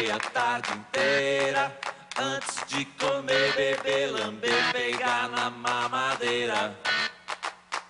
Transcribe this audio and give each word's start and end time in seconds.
a 0.04 0.18
tarde 0.30 0.72
inteira, 0.72 1.74
antes 2.18 2.62
de 2.66 2.84
comer, 2.84 3.54
beber, 3.56 4.10
lamber, 4.12 4.72
pegar 4.72 5.28
na 5.30 5.48
mamadeira. 5.48 6.76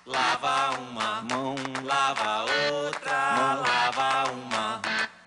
Lava 0.06 0.78
uma 0.78 1.22
mão, 1.22 1.56
lava 1.82 2.44
outra, 2.72 3.56
lava 3.56 4.30
uma, 4.30 4.80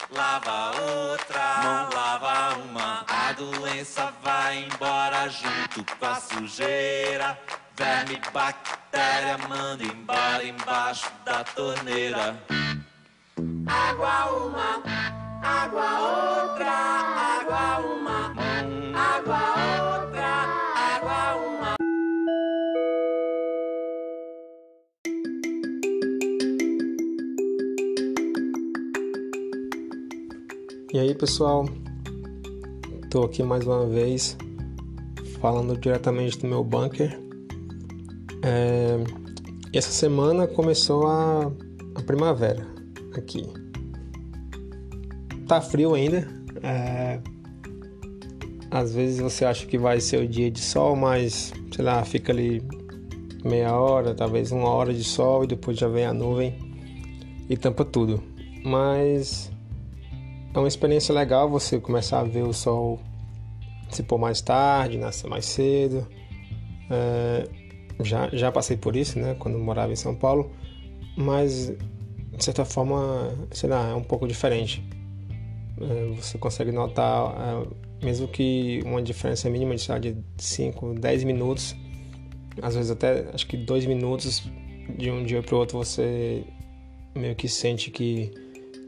lava 0.10 0.82
outra, 0.82 1.58
mão, 1.64 1.90
lava 1.94 2.58
uma. 2.60 3.06
A 3.10 3.34
doença 3.34 4.14
vai 4.24 4.60
embora 4.64 5.28
junto 5.28 5.84
com 5.98 6.06
a 6.06 6.16
sujeira. 6.16 7.38
Verme, 7.76 8.22
bactéria, 8.32 9.38
manda 9.50 9.84
embora 9.84 10.46
embaixo 10.46 11.12
da 11.26 11.44
torneira. 11.44 12.42
Água 13.68 14.26
uma, 14.32 14.89
água 15.42 15.84
outra, 16.00 16.72
água 16.72 17.80
uma, 17.86 18.34
água 18.94 19.40
outra, 20.04 20.28
água 20.76 21.36
uma. 21.48 21.76
E 30.94 31.00
aí 31.00 31.16
pessoal, 31.16 31.66
estou 33.04 33.26
aqui 33.26 33.44
mais 33.44 33.66
uma 33.66 33.86
vez 33.86 34.38
falando 35.40 35.78
diretamente 35.78 36.40
do 36.40 36.48
meu 36.48 36.64
bunker. 36.64 37.18
É, 38.44 38.98
essa 39.74 39.92
semana 39.92 40.48
começou 40.48 41.08
a, 41.08 41.52
a 41.96 42.02
primavera 42.02 42.68
aqui. 43.16 43.69
Tá 45.50 45.60
frio 45.60 45.96
ainda. 45.96 46.28
é, 46.62 47.20
às 48.70 48.94
vezes 48.94 49.20
você 49.20 49.46
acha 49.46 49.66
que 49.66 49.80
vai 49.80 50.00
ser 50.00 50.22
o 50.22 50.28
dia 50.28 50.52
de 50.52 50.60
sol, 50.60 50.96
mas 50.96 51.52
sei 51.74 51.84
lá, 51.84 52.06
fica 52.06 52.32
ali 52.32 52.62
meia 53.44 53.74
hora, 53.74 54.14
talvez 54.14 54.52
uma 54.52 54.70
hora 54.70 54.94
de 54.94 55.04
sol 55.04 55.44
e 55.44 55.48
depois 55.48 55.76
já 55.76 55.88
vem 55.88 56.06
a 56.06 56.14
nuvem 56.14 56.54
e 57.50 57.58
tampa 57.58 57.84
tudo. 57.84 58.22
Mas 58.64 59.52
é 60.54 60.60
uma 60.60 60.68
experiência 60.68 61.16
legal 61.16 61.50
você 61.50 61.80
começar 61.80 62.20
a 62.20 62.24
ver 62.24 62.44
o 62.44 62.54
sol 62.54 63.00
se 63.90 64.04
pôr 64.04 64.20
mais 64.20 64.42
tarde, 64.42 65.00
nascer 65.00 65.28
mais 65.28 65.48
cedo. 65.48 66.08
É, 66.92 67.50
já, 68.02 68.30
já 68.32 68.52
passei 68.52 68.78
por 68.78 68.96
isso, 68.96 69.18
né, 69.18 69.36
quando 69.40 69.58
morava 69.58 69.92
em 69.92 69.96
São 69.96 70.14
Paulo, 70.14 70.52
mas 71.18 71.74
de 72.38 72.46
certa 72.46 72.64
forma, 72.66 73.34
sei 73.50 73.68
lá, 73.68 73.90
é 73.90 73.96
um 73.96 74.04
pouco 74.04 74.28
diferente. 74.28 74.99
É, 75.82 76.16
você 76.16 76.38
consegue 76.38 76.72
notar, 76.72 77.34
é, 78.02 78.06
mesmo 78.06 78.28
que 78.28 78.82
uma 78.86 79.02
diferença 79.02 79.50
mínima 79.50 79.76
de, 79.76 80.14
de 80.14 80.24
5, 80.38 80.96
10 80.96 81.24
minutos, 81.24 81.76
às 82.62 82.76
vezes 82.76 82.92
até 82.92 83.30
acho 83.34 83.48
que 83.48 83.56
2 83.56 83.86
minutos 83.86 84.44
de 84.98 85.10
um 85.10 85.24
dia 85.24 85.42
para 85.42 85.56
o 85.56 85.58
outro 85.60 85.78
você 85.78 86.44
meio 87.16 87.36
que 87.36 87.48
sente 87.48 87.92
que 87.92 88.32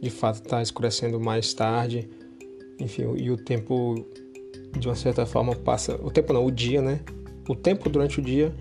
de 0.01 0.09
fato 0.09 0.41
está 0.41 0.61
escurecendo 0.61 1.19
mais 1.19 1.53
tarde, 1.53 2.09
enfim, 2.79 3.03
e 3.17 3.29
o 3.29 3.37
tempo 3.37 4.05
de 4.77 4.87
uma 4.87 4.95
certa 4.95 5.25
forma 5.25 5.55
passa, 5.55 5.95
o 6.01 6.09
tempo 6.09 6.33
não, 6.33 6.45
o 6.45 6.51
dia, 6.51 6.81
né? 6.81 7.01
O 7.47 7.55
tempo 7.55 7.89
durante 7.89 8.19
o 8.19 8.21
dia 8.23 8.53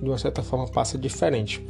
de 0.00 0.08
uma 0.08 0.18
certa 0.18 0.42
forma 0.42 0.66
passa 0.68 0.96
diferente. 0.96 1.64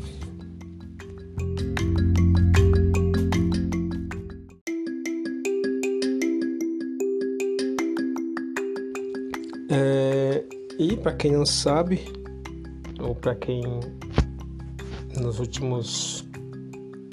É, 9.70 10.44
e 10.78 10.96
para 10.96 11.12
quem 11.12 11.32
não 11.32 11.46
sabe, 11.46 12.00
ou 13.00 13.14
para 13.14 13.34
quem 13.34 13.62
nos 15.18 15.38
últimos 15.38 16.26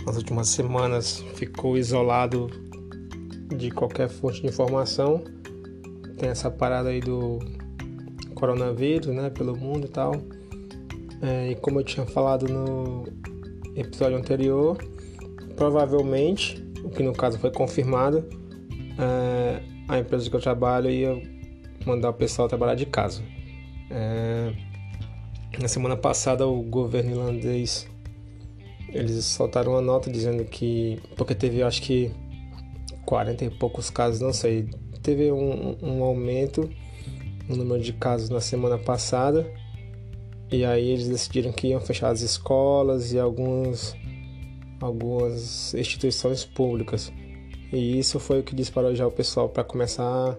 nas 0.05 0.17
últimas 0.17 0.49
semanas 0.49 1.23
ficou 1.35 1.77
isolado 1.77 2.49
de 3.57 3.71
qualquer 3.71 4.09
fonte 4.09 4.41
de 4.41 4.47
informação. 4.47 5.23
Tem 6.17 6.29
essa 6.29 6.51
parada 6.51 6.89
aí 6.89 6.99
do 6.99 7.39
coronavírus, 8.35 9.07
né, 9.07 9.29
pelo 9.29 9.55
mundo 9.55 9.85
e 9.85 9.89
tal. 9.89 10.13
É, 11.21 11.51
e 11.51 11.55
como 11.55 11.79
eu 11.79 11.83
tinha 11.83 12.05
falado 12.05 12.47
no 12.51 13.05
episódio 13.75 14.17
anterior, 14.17 14.77
provavelmente, 15.55 16.61
o 16.83 16.89
que 16.89 17.01
no 17.01 17.13
caso 17.13 17.39
foi 17.39 17.51
confirmado, 17.51 18.25
é, 18.99 19.61
a 19.87 19.99
empresa 19.99 20.29
que 20.29 20.35
eu 20.35 20.41
trabalho 20.41 20.89
ia 20.89 21.32
mandar 21.85 22.09
o 22.09 22.13
pessoal 22.13 22.47
trabalhar 22.47 22.75
de 22.75 22.85
casa. 22.85 23.23
É, 23.89 24.53
na 25.59 25.67
semana 25.67 25.95
passada, 25.95 26.47
o 26.47 26.61
governo 26.61 27.11
irlandês 27.11 27.87
eles 28.93 29.25
soltaram 29.25 29.71
uma 29.71 29.81
nota 29.81 30.09
dizendo 30.09 30.45
que 30.45 31.01
porque 31.17 31.33
teve 31.33 31.63
acho 31.63 31.81
que 31.81 32.11
40 33.05 33.45
e 33.45 33.49
poucos 33.49 33.89
casos, 33.89 34.21
não 34.21 34.31
sei, 34.31 34.69
teve 35.01 35.31
um, 35.31 35.75
um 35.81 36.03
aumento 36.03 36.69
no 37.49 37.57
número 37.57 37.81
de 37.81 37.91
casos 37.91 38.29
na 38.29 38.39
semana 38.39 38.77
passada 38.77 39.45
e 40.51 40.63
aí 40.63 40.89
eles 40.89 41.09
decidiram 41.09 41.51
que 41.51 41.67
iam 41.67 41.81
fechar 41.81 42.09
as 42.09 42.21
escolas 42.21 43.11
e 43.11 43.19
alguns 43.19 43.95
algumas 44.79 45.73
instituições 45.73 46.45
públicas 46.45 47.11
e 47.71 47.97
isso 47.97 48.19
foi 48.19 48.39
o 48.39 48.43
que 48.43 48.55
disparou 48.55 48.93
já 48.95 49.07
o 49.07 49.11
pessoal 49.11 49.49
para 49.49 49.63
começar 49.63 50.37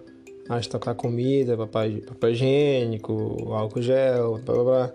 a 0.48 0.58
estocar 0.58 0.94
comida, 0.94 1.56
papel, 1.56 2.02
higiênico, 2.30 3.52
álcool 3.52 3.82
gel, 3.82 4.38
blá, 4.44 4.54
blá, 4.54 4.64
blá, 4.64 4.92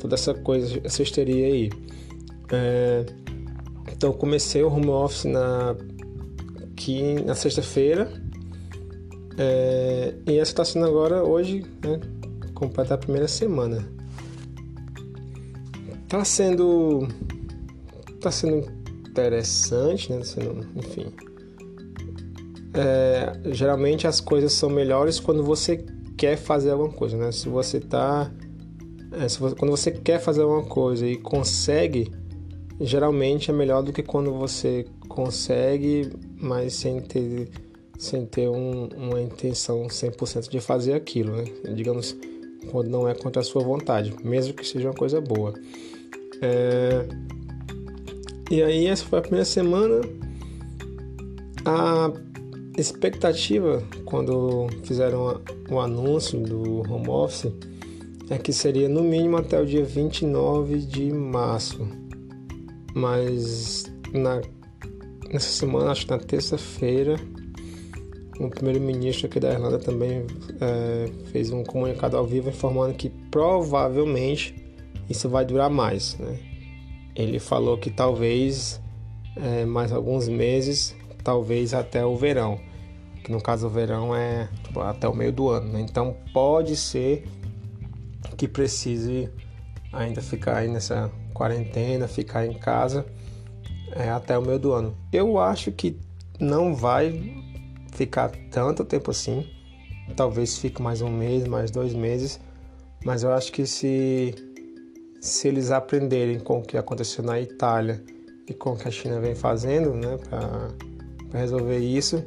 toda 0.00 0.14
essa 0.14 0.34
coisa, 0.34 0.80
essa 0.84 1.02
histeria 1.02 1.46
aí. 1.46 1.70
É, 2.50 3.04
então 3.92 4.12
comecei 4.12 4.62
o 4.62 4.72
home 4.72 4.88
office 4.88 5.24
na, 5.24 5.76
aqui 6.62 7.14
na 7.24 7.34
sexta-feira 7.34 8.10
é, 9.36 10.14
e 10.26 10.38
essa 10.38 10.50
está 10.50 10.64
sendo 10.64 10.86
agora 10.86 11.22
hoje, 11.22 11.64
né, 11.84 12.00
completa 12.54 12.94
a 12.94 12.98
primeira 12.98 13.28
semana. 13.28 13.86
Tá 16.08 16.24
sendo 16.24 17.06
tá 18.20 18.30
sendo 18.30 18.66
interessante, 19.08 20.12
né? 20.12 20.24
Sendo, 20.24 20.66
enfim, 20.74 21.06
é, 22.78 23.32
geralmente 23.52 24.06
as 24.06 24.20
coisas 24.20 24.52
são 24.52 24.70
melhores 24.70 25.18
quando 25.18 25.42
você 25.42 25.84
quer 26.16 26.36
fazer 26.36 26.70
alguma 26.70 26.92
coisa, 26.92 27.16
né? 27.16 27.32
Se 27.32 27.48
você 27.48 27.80
tá 27.80 28.30
é, 29.12 29.28
se 29.28 29.38
você, 29.40 29.54
quando 29.54 29.70
você 29.70 29.90
quer 29.90 30.20
fazer 30.20 30.42
alguma 30.42 30.64
coisa 30.64 31.06
e 31.06 31.16
consegue 31.16 32.10
geralmente 32.80 33.50
é 33.50 33.54
melhor 33.54 33.82
do 33.82 33.92
que 33.92 34.02
quando 34.02 34.32
você 34.34 34.86
consegue, 35.08 36.10
mas 36.40 36.74
sem 36.74 37.00
ter, 37.00 37.48
sem 37.98 38.24
ter 38.24 38.48
um, 38.48 38.88
uma 38.96 39.20
intenção 39.20 39.86
100% 39.86 40.48
de 40.48 40.60
fazer 40.60 40.92
aquilo, 40.92 41.36
né? 41.36 41.44
Digamos, 41.74 42.16
quando 42.70 42.88
não 42.88 43.08
é 43.08 43.14
contra 43.14 43.40
a 43.40 43.44
sua 43.44 43.62
vontade, 43.62 44.14
mesmo 44.22 44.54
que 44.54 44.66
seja 44.66 44.88
uma 44.88 44.94
coisa 44.94 45.20
boa. 45.20 45.54
É... 46.40 47.06
E 48.50 48.62
aí, 48.62 48.86
essa 48.86 49.04
foi 49.04 49.18
a 49.18 49.22
primeira 49.22 49.44
semana. 49.44 50.00
A 51.64 52.12
expectativa, 52.80 53.82
quando 54.04 54.68
fizeram 54.84 55.40
o 55.70 55.80
anúncio 55.80 56.40
do 56.40 56.80
home 56.90 57.08
office, 57.08 57.52
é 58.30 58.38
que 58.38 58.52
seria 58.52 58.88
no 58.88 59.02
mínimo 59.02 59.36
até 59.36 59.60
o 59.60 59.66
dia 59.66 59.84
29 59.84 60.78
de 60.78 61.12
março 61.12 61.88
mas 62.98 63.90
na, 64.12 64.40
nessa 65.32 65.48
semana, 65.48 65.90
acho 65.92 66.04
que 66.04 66.10
na 66.10 66.18
terça-feira, 66.18 67.16
o 68.40 68.48
primeiro-ministro 68.48 69.26
aqui 69.26 69.40
da 69.40 69.52
Irlanda 69.52 69.78
também 69.78 70.26
é, 70.60 71.10
fez 71.30 71.50
um 71.50 71.64
comunicado 71.64 72.16
ao 72.16 72.26
vivo 72.26 72.50
informando 72.50 72.94
que 72.94 73.08
provavelmente 73.30 74.54
isso 75.08 75.28
vai 75.28 75.44
durar 75.44 75.70
mais. 75.70 76.16
Né? 76.18 76.38
Ele 77.14 77.38
falou 77.38 77.78
que 77.78 77.90
talvez 77.90 78.80
é, 79.36 79.64
mais 79.64 79.92
alguns 79.92 80.28
meses, 80.28 80.96
talvez 81.22 81.74
até 81.74 82.04
o 82.04 82.16
verão, 82.16 82.60
que 83.22 83.32
no 83.32 83.40
caso 83.40 83.66
o 83.66 83.70
verão 83.70 84.14
é 84.14 84.48
tipo, 84.64 84.80
até 84.80 85.08
o 85.08 85.14
meio 85.14 85.32
do 85.32 85.48
ano. 85.48 85.72
Né? 85.72 85.80
Então 85.80 86.16
pode 86.32 86.76
ser 86.76 87.26
que 88.36 88.46
precise 88.46 89.28
ainda 89.92 90.22
ficar 90.22 90.58
aí 90.58 90.68
nessa 90.68 91.10
quarentena, 91.34 92.06
ficar 92.06 92.46
em 92.46 92.54
casa 92.54 93.04
é, 93.92 94.10
até 94.10 94.38
o 94.38 94.42
meio 94.42 94.58
do 94.58 94.72
ano. 94.72 94.96
Eu 95.12 95.38
acho 95.38 95.72
que 95.72 95.98
não 96.38 96.74
vai 96.74 97.44
ficar 97.92 98.30
tanto 98.50 98.84
tempo 98.84 99.10
assim. 99.10 99.44
Talvez 100.16 100.56
fique 100.56 100.80
mais 100.80 101.02
um 101.02 101.10
mês, 101.10 101.46
mais 101.46 101.70
dois 101.70 101.92
meses. 101.92 102.40
Mas 103.04 103.22
eu 103.22 103.32
acho 103.32 103.52
que 103.52 103.66
se, 103.66 104.34
se 105.20 105.48
eles 105.48 105.70
aprenderem 105.70 106.38
com 106.38 106.58
o 106.58 106.62
que 106.62 106.76
aconteceu 106.76 107.24
na 107.24 107.40
Itália 107.40 108.02
e 108.48 108.54
com 108.54 108.70
o 108.70 108.76
que 108.76 108.88
a 108.88 108.90
China 108.90 109.20
vem 109.20 109.34
fazendo 109.34 109.94
né, 109.94 110.16
para 110.28 111.38
resolver 111.38 111.78
isso, 111.78 112.24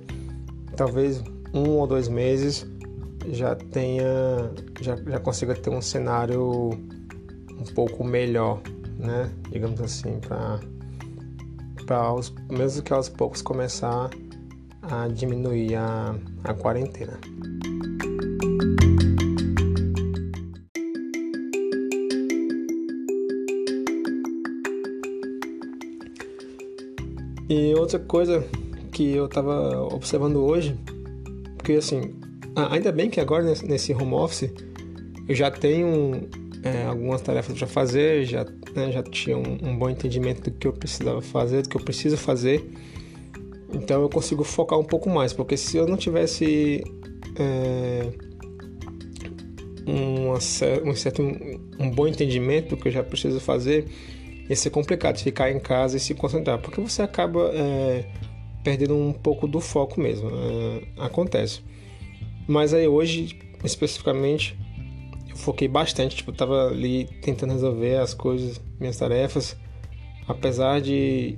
talvez 0.75 1.23
um 1.53 1.69
ou 1.71 1.87
dois 1.87 2.07
meses 2.07 2.65
já 3.29 3.55
tenha 3.55 4.51
já, 4.79 4.95
já 4.95 5.19
consiga 5.19 5.55
ter 5.55 5.69
um 5.69 5.81
cenário 5.81 6.69
um 6.71 7.73
pouco 7.75 8.03
melhor, 8.03 8.61
né? 8.97 9.29
Digamos 9.51 9.79
assim, 9.81 10.19
para 10.19 10.59
para 11.85 12.15
mesmo 12.49 12.83
que 12.83 12.93
aos 12.93 13.09
poucos 13.09 13.41
começar 13.41 14.09
a 14.81 15.07
diminuir 15.07 15.75
a, 15.75 16.15
a 16.43 16.53
quarentena. 16.53 17.19
E 27.49 27.75
outra 27.75 27.99
coisa 27.99 28.45
que 29.01 29.15
eu 29.15 29.25
estava 29.25 29.81
observando 29.81 30.37
hoje, 30.37 30.77
porque 31.57 31.73
assim, 31.73 32.13
ainda 32.55 32.91
bem 32.91 33.09
que 33.09 33.19
agora 33.19 33.43
nesse 33.43 33.93
home 33.93 34.13
office 34.13 34.51
eu 35.27 35.33
já 35.33 35.49
tenho 35.49 36.29
é, 36.61 36.85
algumas 36.85 37.19
tarefas 37.21 37.57
para 37.57 37.65
fazer, 37.65 38.25
já, 38.25 38.45
né, 38.75 38.91
já 38.91 39.01
tinha 39.01 39.35
um, 39.35 39.57
um, 39.63 39.75
bom 39.75 39.89
entendimento 39.89 40.43
do 40.43 40.51
que 40.51 40.67
eu 40.67 40.73
precisava 40.73 41.19
fazer, 41.19 41.63
do 41.63 41.69
que 41.69 41.77
eu 41.77 41.81
preciso 41.81 42.15
fazer. 42.15 42.63
Então 43.73 44.01
eu 44.01 44.09
consigo 44.09 44.43
focar 44.43 44.77
um 44.77 44.83
pouco 44.83 45.09
mais, 45.09 45.33
porque 45.33 45.57
se 45.57 45.77
eu 45.77 45.87
não 45.87 45.97
tivesse 45.97 46.83
é, 47.35 48.11
uma, 49.87 50.35
um 50.35 50.95
certo 50.95 51.23
um, 51.23 51.89
bom 51.89 52.07
entendimento 52.07 52.75
do 52.75 52.77
que 52.77 52.89
eu 52.89 52.91
já 52.91 53.03
preciso 53.03 53.39
fazer, 53.39 53.87
ia 54.47 54.55
ser 54.55 54.69
complicado 54.69 55.17
ficar 55.17 55.49
em 55.49 55.59
casa 55.59 55.97
e 55.97 55.99
se 55.99 56.13
concentrar, 56.13 56.59
porque 56.59 56.79
você 56.79 57.01
acaba 57.01 57.49
é, 57.53 58.05
perdendo 58.63 58.95
um 58.95 59.13
pouco 59.13 59.47
do 59.47 59.59
foco 59.59 59.99
mesmo. 59.99 60.29
É, 60.29 61.03
acontece. 61.03 61.61
Mas 62.47 62.73
aí 62.73 62.87
hoje, 62.87 63.39
especificamente, 63.63 64.57
eu 65.29 65.35
foquei 65.35 65.67
bastante, 65.67 66.17
tipo, 66.17 66.31
tava 66.31 66.67
ali 66.67 67.05
tentando 67.21 67.53
resolver 67.53 67.97
as 67.97 68.13
coisas, 68.13 68.61
minhas 68.79 68.97
tarefas, 68.97 69.55
apesar 70.27 70.81
de 70.81 71.37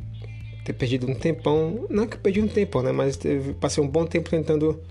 ter 0.66 0.74
perdido 0.74 1.10
um 1.10 1.14
tempão, 1.14 1.86
não 1.90 2.08
que 2.08 2.16
eu 2.16 2.20
perdi 2.20 2.42
um 2.42 2.48
tempão, 2.48 2.82
né, 2.82 2.92
mas 2.92 3.18
teve, 3.18 3.54
passei 3.54 3.84
um 3.84 3.88
bom 3.88 4.06
tempo 4.06 4.30
tentando 4.30 4.82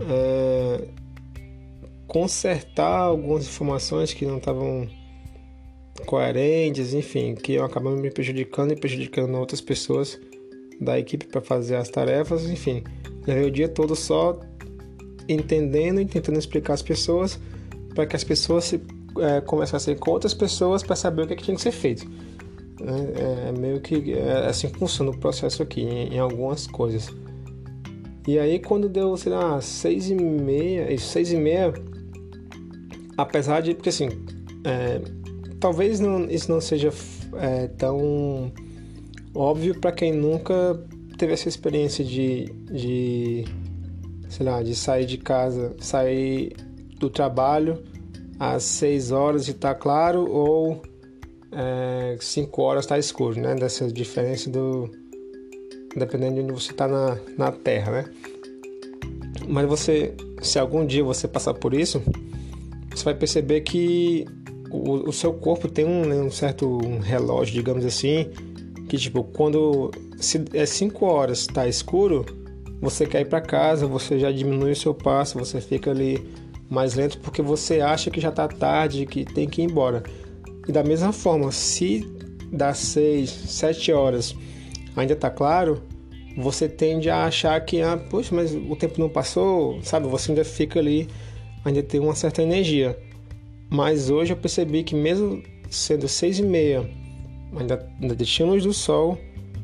é, 0.00 0.88
consertar 2.06 3.00
algumas 3.00 3.46
informações 3.46 4.14
que 4.14 4.24
não 4.24 4.38
estavam 4.38 4.88
coerentes, 6.06 6.94
enfim, 6.94 7.34
que 7.34 7.52
eu 7.52 7.64
acabando 7.64 8.00
me 8.00 8.10
prejudicando 8.10 8.72
e 8.72 8.76
prejudicando 8.76 9.34
outras 9.36 9.60
pessoas 9.60 10.18
da 10.80 10.98
equipe 10.98 11.26
para 11.26 11.40
fazer 11.40 11.76
as 11.76 11.88
tarefas, 11.88 12.48
enfim, 12.48 12.82
levei 13.26 13.44
o 13.44 13.50
dia 13.50 13.68
todo 13.68 13.94
só 13.96 14.38
entendendo 15.28 16.00
e 16.00 16.06
tentando 16.06 16.38
explicar 16.38 16.74
às 16.74 16.82
pessoas 16.82 17.38
para 17.94 18.06
que 18.06 18.14
as 18.14 18.22
pessoas 18.22 18.64
se, 18.64 18.80
é, 19.18 19.40
conversassem 19.40 19.96
com 19.96 20.10
outras 20.10 20.34
pessoas 20.34 20.82
para 20.82 20.94
saber 20.94 21.22
o 21.22 21.26
que, 21.26 21.32
é 21.32 21.36
que, 21.36 21.42
tinha 21.42 21.56
que 21.56 21.62
ser 21.62 21.72
feito. 21.72 22.06
É, 22.80 23.48
é 23.48 23.52
meio 23.52 23.80
que 23.80 24.12
é, 24.12 24.46
assim 24.46 24.68
funciona 24.68 25.10
o 25.10 25.16
processo 25.16 25.62
aqui 25.62 25.80
em, 25.80 26.14
em, 26.14 26.18
algumas 26.18 26.66
coisas. 26.66 27.12
E 28.26 28.38
aí 28.38 28.58
quando 28.58 28.88
deu, 28.88 29.16
sei 29.16 29.32
lá, 29.32 29.60
seis 29.60 30.10
e 30.10 30.14
meia, 30.14 30.92
isso, 30.92 31.08
seis 31.08 31.32
e 31.32 31.36
meia, 31.36 31.72
apesar 33.16 33.62
de, 33.62 33.74
porque 33.74 33.88
assim, 33.88 34.08
é, 34.64 35.00
talvez 35.58 36.00
não, 36.00 36.24
isso 36.24 36.50
não 36.50 36.60
seja 36.60 36.92
é, 37.38 37.68
tão 37.68 38.52
óbvio 39.36 39.78
para 39.78 39.92
quem 39.92 40.12
nunca 40.12 40.80
teve 41.18 41.32
essa 41.32 41.48
experiência 41.48 42.04
de, 42.04 42.46
de, 42.70 43.44
sei 44.28 44.46
lá, 44.46 44.62
de 44.62 44.74
sair 44.74 45.06
de 45.06 45.18
casa, 45.18 45.74
sair 45.78 46.54
do 46.98 47.10
trabalho 47.10 47.82
às 48.38 48.62
6 48.64 49.12
horas 49.12 49.48
e 49.48 49.54
tá 49.54 49.74
claro 49.74 50.30
ou 50.30 50.82
é, 51.52 52.16
5 52.20 52.62
horas 52.62 52.84
está 52.84 52.98
escuro, 52.98 53.40
né? 53.40 53.54
Dessa 53.54 53.90
diferença 53.90 54.50
do 54.50 54.90
dependendo 55.96 56.34
de 56.34 56.40
onde 56.42 56.52
você 56.52 56.72
está 56.72 56.86
na, 56.86 57.18
na 57.38 57.50
Terra, 57.50 57.92
né? 57.92 58.04
Mas 59.48 59.66
você, 59.66 60.14
se 60.42 60.58
algum 60.58 60.84
dia 60.84 61.02
você 61.02 61.26
passar 61.26 61.54
por 61.54 61.72
isso, 61.72 62.02
você 62.94 63.04
vai 63.04 63.14
perceber 63.14 63.62
que 63.62 64.26
o, 64.70 65.08
o 65.08 65.12
seu 65.12 65.32
corpo 65.32 65.68
tem 65.68 65.84
um, 65.84 66.04
né, 66.04 66.16
um 66.16 66.30
certo 66.30 66.66
um 66.66 66.98
relógio, 66.98 67.54
digamos 67.54 67.84
assim, 67.84 68.28
que 68.88 68.96
tipo 68.96 69.24
quando 69.24 69.90
se 70.16 70.44
é 70.52 70.64
5 70.64 71.04
horas 71.04 71.40
está 71.40 71.66
escuro, 71.66 72.24
você 72.80 73.06
quer 73.06 73.22
ir 73.22 73.26
para 73.26 73.40
casa, 73.40 73.86
você 73.86 74.18
já 74.18 74.30
diminui 74.30 74.72
o 74.72 74.76
seu 74.76 74.94
passo, 74.94 75.38
você 75.38 75.60
fica 75.60 75.90
ali 75.90 76.26
mais 76.68 76.94
lento 76.94 77.18
porque 77.18 77.42
você 77.42 77.80
acha 77.80 78.10
que 78.10 78.20
já 78.20 78.28
está 78.28 78.46
tarde, 78.48 79.06
que 79.06 79.24
tem 79.24 79.48
que 79.48 79.62
ir 79.62 79.64
embora. 79.64 80.02
E 80.68 80.72
da 80.72 80.82
mesma 80.82 81.12
forma, 81.12 81.50
se 81.52 82.04
das 82.52 82.78
6, 82.78 83.30
7 83.30 83.92
horas 83.92 84.34
ainda 84.96 85.12
está 85.12 85.30
claro, 85.30 85.82
você 86.36 86.68
tende 86.68 87.08
a 87.08 87.24
achar 87.24 87.58
que, 87.64 87.80
ah, 87.80 87.96
poxa, 87.96 88.34
mas 88.34 88.54
o 88.54 88.76
tempo 88.76 89.00
não 89.00 89.08
passou, 89.08 89.80
sabe? 89.82 90.06
Você 90.08 90.32
ainda 90.32 90.44
fica 90.44 90.78
ali, 90.78 91.08
ainda 91.64 91.82
tem 91.82 92.00
uma 92.00 92.14
certa 92.14 92.42
energia. 92.42 92.98
Mas 93.70 94.10
hoje 94.10 94.32
eu 94.32 94.36
percebi 94.36 94.82
que 94.82 94.94
mesmo 94.94 95.42
sendo 95.70 96.06
6 96.06 96.40
e 96.40 96.42
meia, 96.42 96.90
ainda, 97.54 97.88
ainda 98.00 98.16
tinha 98.16 98.48
luz 98.48 98.64
do 98.64 98.72
sol, 98.72 99.18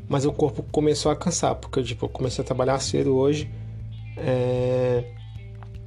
mas 0.08 0.24
o 0.24 0.32
corpo 0.32 0.62
começou 0.70 1.10
a 1.10 1.16
cansar, 1.16 1.54
porque 1.56 1.82
tipo, 1.82 2.04
eu 2.06 2.08
comecei 2.08 2.42
a 2.42 2.46
trabalhar 2.46 2.78
cedo 2.78 3.16
hoje. 3.16 3.50
É 4.16 5.04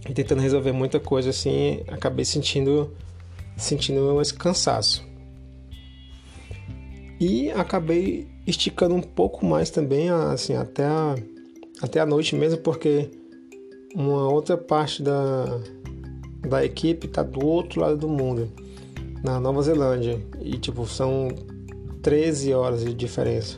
e 0.08 0.14
tentando 0.14 0.42
resolver 0.42 0.72
muita 0.72 1.00
coisa 1.00 1.32
assim, 1.32 1.82
acabei 1.88 2.24
sentindo 2.24 2.92
sentindo 3.58 4.22
esse 4.22 4.34
cansaço. 4.34 5.06
E 7.20 7.50
acabei 7.52 8.28
esticando 8.46 8.94
um 8.94 9.02
pouco 9.02 9.46
mais 9.46 9.70
também, 9.70 10.10
assim, 10.10 10.54
até 10.54 10.84
a, 10.84 11.16
até 11.82 12.02
a 12.02 12.06
noite 12.06 12.36
mesmo, 12.36 12.60
porque 12.60 13.10
uma 13.96 14.30
outra 14.30 14.58
parte 14.58 15.02
da, 15.02 15.46
da 16.48 16.66
equipe 16.66 17.08
está 17.08 17.24
do 17.24 17.46
outro 17.46 17.80
lado 17.80 17.96
do 17.96 18.10
mundo, 18.10 18.52
na 19.24 19.40
Nova 19.40 19.62
Zelândia. 19.62 20.22
E, 20.42 20.58
tipo, 20.58 20.86
são 20.86 21.30
13 22.06 22.54
horas 22.54 22.86
de 22.86 22.94
diferença. 22.94 23.58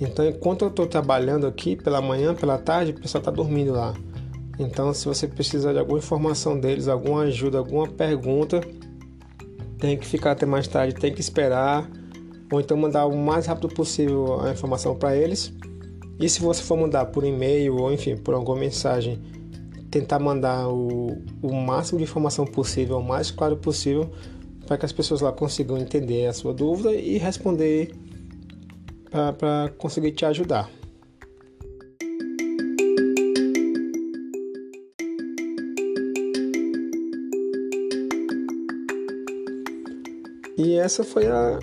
Então, 0.00 0.26
enquanto 0.26 0.62
eu 0.62 0.68
estou 0.68 0.86
trabalhando 0.86 1.46
aqui, 1.46 1.76
pela 1.76 2.00
manhã, 2.00 2.34
pela 2.34 2.56
tarde, 2.56 2.92
o 2.92 2.94
pessoal 2.94 3.20
está 3.20 3.30
dormindo 3.30 3.72
lá. 3.72 3.92
Então, 4.58 4.94
se 4.94 5.04
você 5.04 5.28
precisar 5.28 5.74
de 5.74 5.78
alguma 5.78 5.98
informação 5.98 6.58
deles, 6.58 6.88
alguma 6.88 7.24
ajuda, 7.24 7.58
alguma 7.58 7.86
pergunta, 7.86 8.62
tem 9.78 9.98
que 9.98 10.06
ficar 10.06 10.30
até 10.30 10.46
mais 10.46 10.66
tarde, 10.66 10.94
tem 10.94 11.12
que 11.12 11.20
esperar, 11.20 11.86
ou 12.50 12.58
então 12.58 12.74
mandar 12.74 13.04
o 13.04 13.14
mais 13.14 13.44
rápido 13.44 13.68
possível 13.68 14.40
a 14.40 14.50
informação 14.50 14.96
para 14.96 15.14
eles. 15.14 15.52
E 16.18 16.26
se 16.26 16.40
você 16.40 16.62
for 16.62 16.78
mandar 16.78 17.04
por 17.06 17.22
e-mail 17.22 17.76
ou 17.76 17.92
enfim, 17.92 18.16
por 18.16 18.32
alguma 18.32 18.58
mensagem, 18.58 19.20
tentar 19.90 20.18
mandar 20.18 20.70
o, 20.70 21.22
o 21.42 21.52
máximo 21.52 21.98
de 21.98 22.04
informação 22.04 22.46
possível, 22.46 22.96
o 22.96 23.04
mais 23.04 23.30
claro 23.30 23.58
possível, 23.58 24.10
para 24.68 24.76
que 24.76 24.84
as 24.84 24.92
pessoas 24.92 25.22
lá 25.22 25.32
consigam 25.32 25.78
entender 25.78 26.26
a 26.26 26.32
sua 26.34 26.52
dúvida 26.52 26.94
e 26.94 27.16
responder 27.16 27.90
para 29.10 29.72
conseguir 29.78 30.12
te 30.12 30.26
ajudar. 30.26 30.70
E 40.58 40.74
essa 40.74 41.02
foi 41.02 41.26
a 41.28 41.58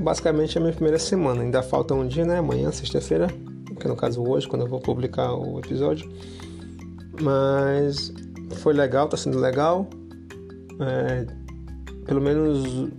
basicamente 0.00 0.56
a 0.56 0.60
minha 0.62 0.72
primeira 0.72 0.98
semana. 0.98 1.42
Ainda 1.42 1.62
falta 1.62 1.92
um 1.92 2.06
dia, 2.06 2.24
né? 2.24 2.38
Amanhã, 2.38 2.70
sexta-feira, 2.72 3.26
que 3.78 3.86
no 3.86 3.96
caso 3.96 4.22
hoje, 4.26 4.48
quando 4.48 4.62
eu 4.62 4.68
vou 4.68 4.80
publicar 4.80 5.34
o 5.34 5.58
episódio. 5.58 6.10
Mas 7.20 8.14
foi 8.62 8.72
legal, 8.72 9.08
tá 9.08 9.16
sendo 9.16 9.38
legal. 9.38 9.86
É, 10.80 11.47
pelo 12.08 12.22
menos 12.22 12.90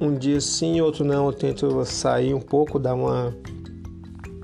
um 0.00 0.14
dia 0.16 0.40
sim, 0.40 0.80
outro 0.80 1.04
não. 1.04 1.26
Eu 1.26 1.32
tento 1.32 1.84
sair 1.84 2.32
um 2.32 2.40
pouco, 2.40 2.78
dar 2.78 2.94
uma 2.94 3.36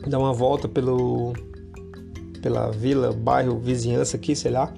dar 0.06 0.18
uma 0.18 0.32
volta 0.32 0.68
pelo 0.68 1.32
pela 2.42 2.70
vila, 2.70 3.12
bairro, 3.12 3.58
vizinhança 3.58 4.16
aqui, 4.16 4.34
sei 4.34 4.50
lá. 4.50 4.74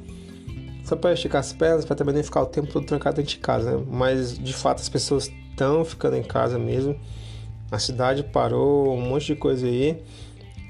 Só 0.84 0.96
para 0.96 1.12
esticar 1.12 1.40
as 1.40 1.52
pernas, 1.52 1.84
para 1.84 1.96
também 1.96 2.14
nem 2.14 2.22
ficar 2.22 2.42
o 2.42 2.46
tempo 2.46 2.68
todo 2.68 2.84
trancado 2.84 3.16
dentro 3.16 3.30
de 3.30 3.38
casa, 3.38 3.76
né? 3.76 3.84
Mas 3.88 4.38
de 4.38 4.52
fato 4.52 4.80
as 4.80 4.88
pessoas 4.88 5.30
estão 5.50 5.84
ficando 5.84 6.16
em 6.16 6.22
casa 6.22 6.58
mesmo. 6.58 6.98
A 7.70 7.78
cidade 7.78 8.22
parou, 8.24 8.94
um 8.96 9.00
monte 9.00 9.26
de 9.26 9.36
coisa 9.36 9.66
aí. 9.66 10.02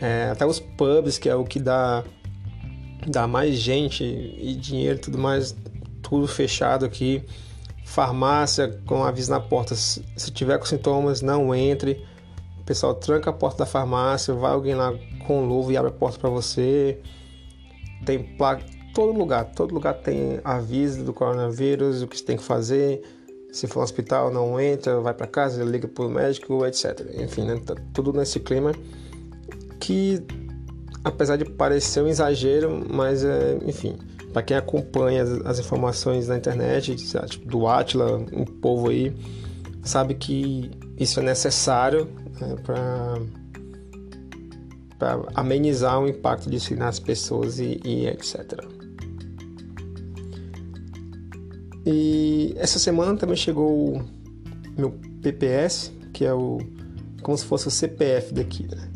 É, 0.01 0.31
até 0.31 0.47
os 0.47 0.61
pubs, 0.61 1.19
que 1.19 1.29
é 1.29 1.35
o 1.35 1.45
que 1.45 1.59
dá, 1.59 2.05
dá 3.07 3.27
mais 3.27 3.57
gente 3.57 4.05
e 4.05 4.55
dinheiro 4.55 4.99
tudo 4.99 5.19
mais, 5.19 5.57
tudo 6.03 6.29
fechado 6.29 6.85
aqui. 6.85 7.23
Farmácia 7.91 8.81
com 8.87 9.03
aviso 9.03 9.33
na 9.33 9.41
porta: 9.41 9.75
se 9.75 10.01
tiver 10.33 10.59
com 10.59 10.65
sintomas, 10.65 11.21
não 11.21 11.53
entre. 11.53 12.07
O 12.61 12.65
pessoal 12.65 12.95
tranca 12.95 13.31
a 13.31 13.33
porta 13.33 13.59
da 13.59 13.67
farmácia, 13.67 14.33
vai 14.33 14.53
alguém 14.53 14.77
lá 14.77 14.95
com 15.27 15.45
luva 15.45 15.73
e 15.73 15.77
abre 15.77 15.91
a 15.91 15.95
porta 15.95 16.17
para 16.17 16.31
você. 16.31 17.01
Tem 18.07 18.23
placa, 18.37 18.65
todo 18.95 19.19
lugar, 19.19 19.47
todo 19.47 19.75
lugar 19.75 19.95
tem 19.95 20.41
aviso 20.45 21.03
do 21.03 21.13
coronavírus, 21.13 22.01
o 22.01 22.07
que 22.07 22.17
você 22.17 22.25
tem 22.25 22.37
que 22.37 22.45
fazer. 22.45 23.03
Se 23.51 23.67
for 23.67 23.81
um 23.81 23.83
hospital, 23.83 24.31
não 24.31 24.61
entra, 24.61 25.01
vai 25.01 25.13
para 25.13 25.27
casa, 25.27 25.65
liga 25.65 25.89
para 25.89 26.05
o 26.05 26.09
médico, 26.09 26.65
etc. 26.65 27.01
Enfim, 27.21 27.43
né? 27.43 27.61
tá 27.67 27.75
tudo 27.93 28.13
nesse 28.13 28.39
clima 28.39 28.73
que, 29.81 30.25
apesar 31.03 31.35
de 31.35 31.45
parecer 31.45 32.05
um 32.05 32.07
exagero, 32.07 32.87
mas 32.89 33.25
é, 33.25 33.59
enfim, 33.67 33.99
para 34.33 34.43
quem 34.43 34.57
acompanha 34.57 35.23
as, 35.23 35.31
as, 35.47 35.59
informações 35.59 36.29
na 36.29 36.37
internet, 36.37 36.95
tipo, 36.95 37.47
do 37.47 37.67
Atila, 37.67 38.17
um 38.33 38.45
povo 38.45 38.91
aí, 38.91 39.15
sabe 39.83 40.15
que 40.15 40.71
isso 40.99 41.21
é 41.21 41.23
necessário 41.23 42.09
né, 42.41 42.57
para 42.65 43.19
amenizar 45.35 46.01
o 46.01 46.09
impacto 46.09 46.49
disso 46.51 46.75
nas 46.77 46.99
pessoas 46.99 47.59
e, 47.59 47.81
e 47.85 48.07
etc. 48.07 48.63
E 51.87 52.55
essa 52.57 52.79
semana 52.79 53.17
também 53.17 53.37
chegou 53.37 53.97
o 53.97 54.05
meu 54.77 54.93
PPS, 55.23 55.93
que 56.13 56.25
é 56.25 56.33
o 56.33 56.59
como 57.23 57.37
se 57.37 57.45
fosse 57.45 57.69
o 57.69 57.71
CPF 57.71 58.33
daqui, 58.33 58.67
né? 58.67 58.90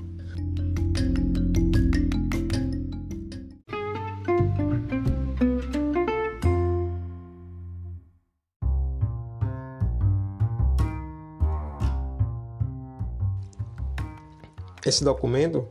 Esse 14.95 15.05
documento, 15.05 15.67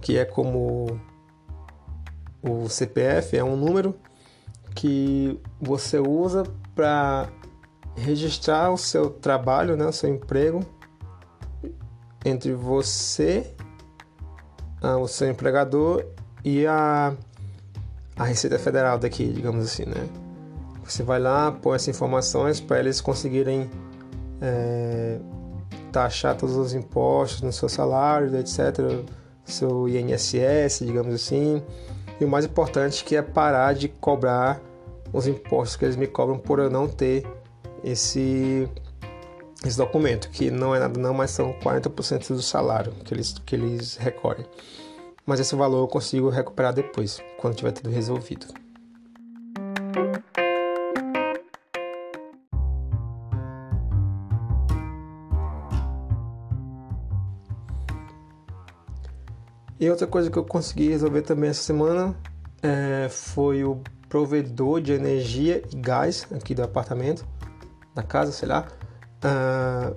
que 0.00 0.18
é 0.18 0.24
como 0.24 1.00
o 2.42 2.68
CPF, 2.68 3.36
é 3.36 3.44
um 3.44 3.56
número 3.56 3.94
que 4.74 5.40
você 5.60 5.98
usa 6.00 6.42
para 6.74 7.28
registrar 7.96 8.72
o 8.72 8.76
seu 8.76 9.08
trabalho, 9.08 9.76
né, 9.76 9.86
o 9.86 9.92
seu 9.92 10.10
emprego 10.10 10.60
entre 12.24 12.52
você, 12.54 13.54
ah, 14.82 14.98
o 14.98 15.06
seu 15.06 15.30
empregador 15.30 16.04
e 16.44 16.66
a, 16.66 17.14
a 18.16 18.24
Receita 18.24 18.58
Federal 18.58 18.98
daqui, 18.98 19.28
digamos 19.28 19.64
assim, 19.64 19.84
né? 19.84 20.08
Você 20.84 21.04
vai 21.04 21.20
lá, 21.20 21.52
põe 21.52 21.76
essas 21.76 21.88
informações 21.88 22.60
para 22.60 22.80
eles 22.80 23.00
conseguirem 23.00 23.70
é, 24.40 25.18
taxar 25.92 26.36
todos 26.36 26.56
os 26.56 26.74
impostos 26.74 27.42
no 27.42 27.52
seu 27.52 27.68
salário, 27.68 28.34
etc., 28.36 29.04
seu 29.44 29.88
INSS, 29.88 30.80
digamos 30.84 31.14
assim. 31.14 31.62
E 32.20 32.24
o 32.24 32.28
mais 32.28 32.44
importante 32.44 33.04
que 33.04 33.16
é 33.16 33.22
parar 33.22 33.74
de 33.74 33.88
cobrar 33.88 34.60
os 35.12 35.26
impostos 35.26 35.76
que 35.76 35.84
eles 35.84 35.96
me 35.96 36.06
cobram 36.06 36.38
por 36.38 36.58
eu 36.58 36.70
não 36.70 36.88
ter 36.88 37.26
esse 37.84 38.68
esse 39.64 39.78
documento, 39.78 40.28
que 40.30 40.50
não 40.50 40.74
é 40.74 40.78
nada 40.78 41.00
não, 41.00 41.14
mas 41.14 41.30
são 41.30 41.52
40% 41.54 42.28
do 42.28 42.42
salário 42.42 42.92
que 43.04 43.14
eles, 43.14 43.34
que 43.44 43.56
eles 43.56 43.96
recolhem. 43.96 44.46
Mas 45.24 45.40
esse 45.40 45.56
valor 45.56 45.80
eu 45.80 45.88
consigo 45.88 46.28
recuperar 46.28 46.72
depois, 46.72 47.20
quando 47.38 47.56
tiver 47.56 47.72
tudo 47.72 47.90
resolvido. 47.90 48.46
E 59.86 59.90
outra 59.90 60.08
coisa 60.08 60.28
que 60.28 60.36
eu 60.36 60.42
consegui 60.42 60.88
resolver 60.88 61.22
também 61.22 61.48
essa 61.48 61.62
semana 61.62 62.12
é, 62.60 63.08
foi 63.08 63.62
o 63.62 63.80
provedor 64.08 64.80
de 64.80 64.92
energia 64.92 65.62
e 65.72 65.76
gás 65.76 66.26
aqui 66.34 66.56
do 66.56 66.64
apartamento, 66.64 67.24
da 67.94 68.02
casa, 68.02 68.32
sei 68.32 68.48
lá. 68.48 68.66
Uh, 69.22 69.96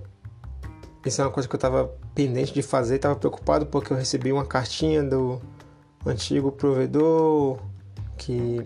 isso 1.03 1.19
é 1.19 1.25
uma 1.25 1.31
coisa 1.31 1.49
que 1.49 1.55
eu 1.55 1.57
estava 1.57 1.91
pendente 2.13 2.53
de 2.53 2.61
fazer, 2.61 2.97
estava 2.97 3.15
preocupado 3.15 3.65
porque 3.65 3.91
eu 3.91 3.97
recebi 3.97 4.31
uma 4.31 4.45
cartinha 4.45 5.01
do 5.01 5.41
antigo 6.05 6.51
provedor 6.51 7.57
que 8.15 8.63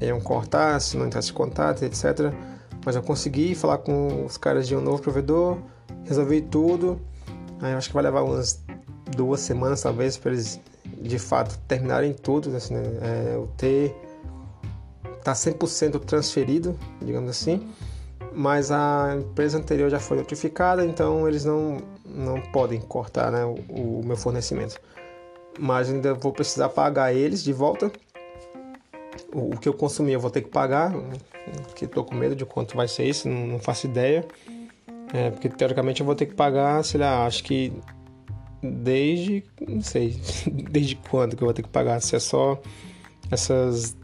iam 0.00 0.18
cortar 0.18 0.80
se 0.80 0.96
não 0.96 1.08
entrasse 1.08 1.30
contato, 1.30 1.82
etc. 1.82 2.32
Mas 2.86 2.96
eu 2.96 3.02
consegui 3.02 3.54
falar 3.54 3.76
com 3.76 4.24
os 4.24 4.38
caras 4.38 4.66
de 4.66 4.74
um 4.74 4.80
novo 4.80 5.02
provedor, 5.02 5.58
resolvi 6.04 6.40
tudo. 6.40 6.98
Aí 7.60 7.72
eu 7.72 7.76
acho 7.76 7.88
que 7.88 7.94
vai 7.94 8.04
levar 8.04 8.22
umas 8.22 8.63
duas 9.16 9.40
semanas 9.40 9.82
talvez 9.82 10.16
para 10.16 10.32
eles 10.32 10.60
de 10.84 11.18
fato 11.18 11.58
terminarem 11.66 12.12
tudo, 12.12 12.54
assim, 12.56 12.74
né? 12.74 12.82
é, 13.02 13.36
o 13.36 13.46
ter 13.56 13.94
está 15.18 15.32
100% 15.32 16.00
transferido, 16.00 16.78
digamos 17.00 17.30
assim, 17.30 17.66
mas 18.32 18.70
a 18.70 19.16
empresa 19.16 19.58
anterior 19.58 19.88
já 19.88 19.98
foi 19.98 20.18
notificada, 20.18 20.84
então 20.84 21.26
eles 21.26 21.44
não, 21.44 21.78
não 22.04 22.40
podem 22.40 22.80
cortar 22.80 23.30
né, 23.30 23.44
o, 23.44 23.54
o 24.00 24.02
meu 24.04 24.16
fornecimento. 24.16 24.78
Mas 25.58 25.88
ainda 25.88 26.14
vou 26.14 26.32
precisar 26.32 26.68
pagar 26.68 27.14
eles 27.14 27.42
de 27.42 27.52
volta. 27.52 27.90
O, 29.32 29.54
o 29.54 29.58
que 29.58 29.68
eu 29.68 29.72
consumi 29.72 30.12
eu 30.12 30.20
vou 30.20 30.30
ter 30.30 30.42
que 30.42 30.50
pagar, 30.50 30.92
porque 31.62 31.84
estou 31.84 32.04
com 32.04 32.14
medo 32.14 32.34
de 32.34 32.44
quanto 32.44 32.76
vai 32.76 32.88
ser 32.88 33.04
isso, 33.04 33.28
não, 33.28 33.46
não 33.46 33.58
faço 33.58 33.86
ideia. 33.86 34.26
É, 35.12 35.30
porque 35.30 35.48
teoricamente 35.48 36.00
eu 36.00 36.06
vou 36.06 36.16
ter 36.16 36.26
que 36.26 36.34
pagar, 36.34 36.84
sei 36.84 37.00
lá, 37.00 37.24
acho 37.24 37.44
que 37.44 37.72
desde, 38.64 39.44
não 39.68 39.82
sei, 39.82 40.16
desde 40.70 40.96
quando 40.96 41.36
que 41.36 41.42
eu 41.42 41.46
vou 41.46 41.54
ter 41.54 41.62
que 41.62 41.68
pagar, 41.68 42.00
se 42.00 42.16
é 42.16 42.18
só 42.18 42.60
essas 43.30 43.96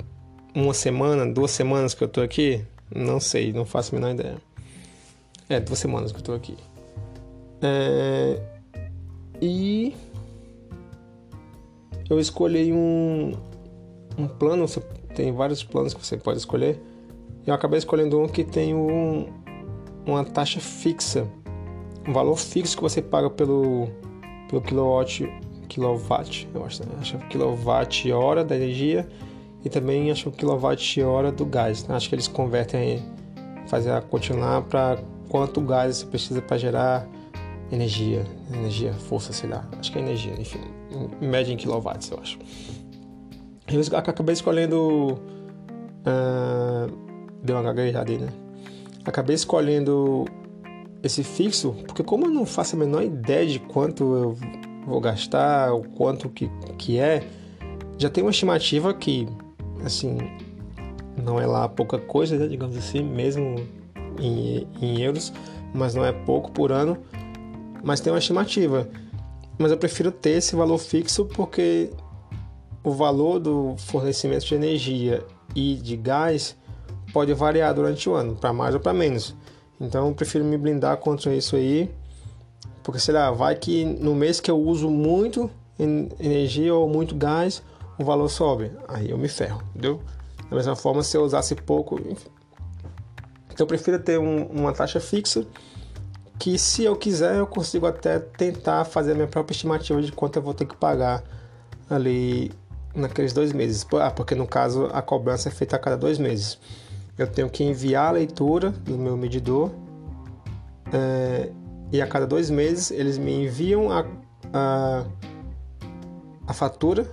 uma 0.55 0.75
semana, 0.75 1.27
duas 1.27 1.51
semanas 1.51 1.95
que 1.95 2.03
eu 2.03 2.09
tô 2.09 2.21
aqui? 2.21 2.65
Não 2.95 3.21
sei, 3.21 3.53
não 3.53 3.65
faço 3.65 3.95
a 3.95 3.99
menor 3.99 4.15
ideia. 4.15 4.37
É, 5.49 5.61
duas 5.61 5.79
semanas 5.79 6.13
que 6.13 6.19
eu 6.19 6.23
tô 6.23 6.33
aqui. 6.33 6.57
É... 7.63 8.41
E 9.41 9.95
eu 12.09 12.19
escolhi 12.19 12.73
um, 12.73 13.33
um 14.19 14.27
plano, 14.27 14.67
você 14.67 14.81
tem 15.15 15.33
vários 15.33 15.63
planos 15.63 15.95
que 15.95 16.05
você 16.05 16.17
pode 16.17 16.39
escolher. 16.39 16.81
Eu 17.47 17.55
acabei 17.55 17.79
escolhendo 17.79 18.21
um 18.21 18.29
que 18.29 18.45
tem 18.45 18.75
um, 18.75 19.29
uma 20.05 20.25
taxa 20.25 20.61
fixa, 20.61 21.27
um 22.07 22.13
valor 22.13 22.37
fixo 22.37 22.77
que 22.77 22.83
você 22.83 23.01
paga 23.01 23.31
pelo, 23.31 23.89
pelo 24.51 24.61
kilowatt, 24.61 25.33
kilowatt, 25.69 26.49
eu 26.53 26.65
acho, 26.65 26.83
acho 27.01 27.17
que 27.17 27.25
é 27.25 27.29
kilowatt 27.29 28.13
hora 28.13 28.45
da 28.45 28.57
energia 28.57 29.09
e 29.65 29.69
também 29.69 30.11
acho 30.11 30.29
o 30.29 30.33
quilowatt-hora 30.33 31.31
do 31.31 31.47
gás. 31.47 31.87
Né? 31.87 31.95
Acho 31.95 32.09
que 32.09 32.15
eles 32.17 32.27
convertem, 32.27 33.01
fazer 33.69 33.93
a 33.93 34.03
continuar 34.03 34.63
para 34.63 34.99
quanto 35.29 35.61
gás 35.61 35.99
você 35.99 36.07
precisa 36.07 36.43
para 36.43 36.59
gerar 36.59 37.07
energia, 37.71 38.27
energia, 38.53 38.93
força, 38.93 39.33
sei 39.33 39.49
lá. 39.49 39.65
Acho 39.79 39.93
que 39.93 39.99
é 39.99 40.03
energia, 40.03 40.33
enfim, 40.33 40.61
média 41.21 41.53
em 41.53 41.57
quilowatts, 41.57 42.11
eu 42.11 42.19
acho. 42.19 42.39
Eu 43.69 43.81
acabei 43.97 44.33
escolhendo. 44.33 45.21
Uh, 46.01 46.91
deu 47.45 47.55
uma 47.55 47.63
gaguejada 47.63 48.11
aí, 48.11 48.19
né? 48.19 48.33
Acabei 49.05 49.37
escolhendo 49.37 50.25
esse 51.03 51.23
fixo, 51.25 51.75
porque 51.87 52.03
como 52.03 52.27
eu 52.27 52.31
não 52.31 52.45
faço 52.45 52.77
a 52.77 52.79
menor 52.79 53.03
ideia 53.03 53.47
de 53.47 53.59
quanto 53.59 54.03
eu 54.15 54.37
vou 54.87 55.01
gastar, 55.01 55.73
o 55.73 55.83
quanto 55.83 56.29
que, 56.29 56.51
que 56.77 56.99
é, 56.99 57.27
já 57.99 58.09
tem 58.11 58.23
uma 58.23 58.31
estimativa 58.31 58.93
que 58.93 59.27
assim, 59.85 60.19
não 61.17 61.41
é 61.41 61.47
lá 61.47 61.69
pouca 61.69 61.99
coisa, 61.99 62.37
né, 62.37 62.47
digamos 62.47 62.77
assim, 62.77 63.03
mesmo 63.03 63.57
em, 64.19 64.67
em 64.81 65.01
euros, 65.01 65.33
mas 65.75 65.95
não 65.95 66.05
é 66.05 66.13
pouco 66.13 66.51
por 66.51 66.73
ano, 66.73 66.99
mas 67.83 68.01
tem 68.01 68.13
uma 68.13 68.19
estimativa. 68.19 68.89
Mas 69.59 69.71
eu 69.71 69.79
prefiro 69.79 70.11
ter 70.11 70.31
esse 70.31 70.57
valor 70.57 70.79
fixo 70.79 71.25
porque 71.27 71.91
o 72.83 72.93
valor 72.93 73.39
do 73.39 73.75
fornecimento 73.77 74.47
de 74.47 74.55
energia 74.55 75.25
e 75.55 75.75
de 75.75 75.97
gás 75.97 76.57
pode 77.13 77.33
variar 77.35 77.75
durante 77.75 78.09
o 78.09 78.15
ano, 78.15 78.35
para 78.37 78.53
mais 78.53 78.75
ou 78.75 78.81
para 78.81 78.93
menos. 78.93 79.37
Então 79.81 80.09
eu 80.09 80.15
prefiro 80.15 80.45
me 80.45 80.59
blindar 80.59 80.97
contra 80.99 81.35
isso 81.35 81.57
aí, 81.57 81.91
porque 82.83 83.01
sei 83.01 83.15
lá, 83.15 83.31
vai 83.31 83.55
que 83.55 83.85
no 83.85 84.15
mês 84.15 84.39
que 84.39 84.51
eu 84.51 84.61
uso 84.61 84.91
muito 84.91 85.51
energia 85.79 86.75
ou 86.75 86.89
muito 86.89 87.15
gás, 87.15 87.63
o 87.99 88.05
valor 88.05 88.29
sobe. 88.29 88.71
Aí 88.89 89.11
eu 89.11 89.19
me 89.19 89.29
ferro, 89.29 89.63
entendeu? 89.71 90.01
Da 90.51 90.57
mesma 90.57 90.77
forma, 90.77 91.03
se 91.03 91.17
eu 91.17 91.23
usasse 91.23 91.55
pouco. 91.55 91.99
Enfim. 92.01 92.29
Então 93.47 93.65
eu 93.65 93.67
prefiro 93.67 93.99
ter 93.99 94.19
um, 94.19 94.45
uma 94.47 94.73
taxa 94.73 95.01
fixa 95.01 95.47
que 96.39 96.59
se 96.59 96.85
eu 96.85 96.97
quiser 96.97 97.37
eu 97.37 97.47
consigo 97.47 97.87
até 97.87 98.19
tentar 98.19 98.85
fazer 98.87 99.13
a 99.13 99.15
minha 99.15 99.27
própria 99.27 99.55
estimativa 99.55 100.01
de 100.01 100.11
quanto 100.11 100.37
eu 100.37 100.43
vou 100.43 100.55
ter 100.55 100.65
que 100.65 100.75
pagar 100.75 101.23
ali 101.89 102.51
naqueles 102.95 103.33
dois 103.33 103.53
meses. 103.53 103.87
Ah, 104.01 104.11
porque 104.11 104.35
no 104.35 104.47
caso 104.47 104.89
a 104.93 105.03
cobrança 105.03 105.49
é 105.49 105.53
feita 105.53 105.77
a 105.77 105.79
cada 105.79 105.97
dois 105.97 106.19
meses. 106.19 106.59
Eu 107.21 107.27
tenho 107.27 107.51
que 107.51 107.63
enviar 107.63 108.07
a 108.07 108.11
leitura 108.13 108.71
do 108.71 108.97
meu 108.97 109.15
medidor 109.15 109.71
é, 110.91 111.53
e 111.93 112.01
a 112.01 112.07
cada 112.07 112.27
dois 112.27 112.49
meses 112.49 112.91
eles 112.91 113.19
me 113.19 113.45
enviam 113.45 113.93
a, 113.93 114.07
a, 114.55 115.05
a 116.47 116.55
fatura 116.55 117.07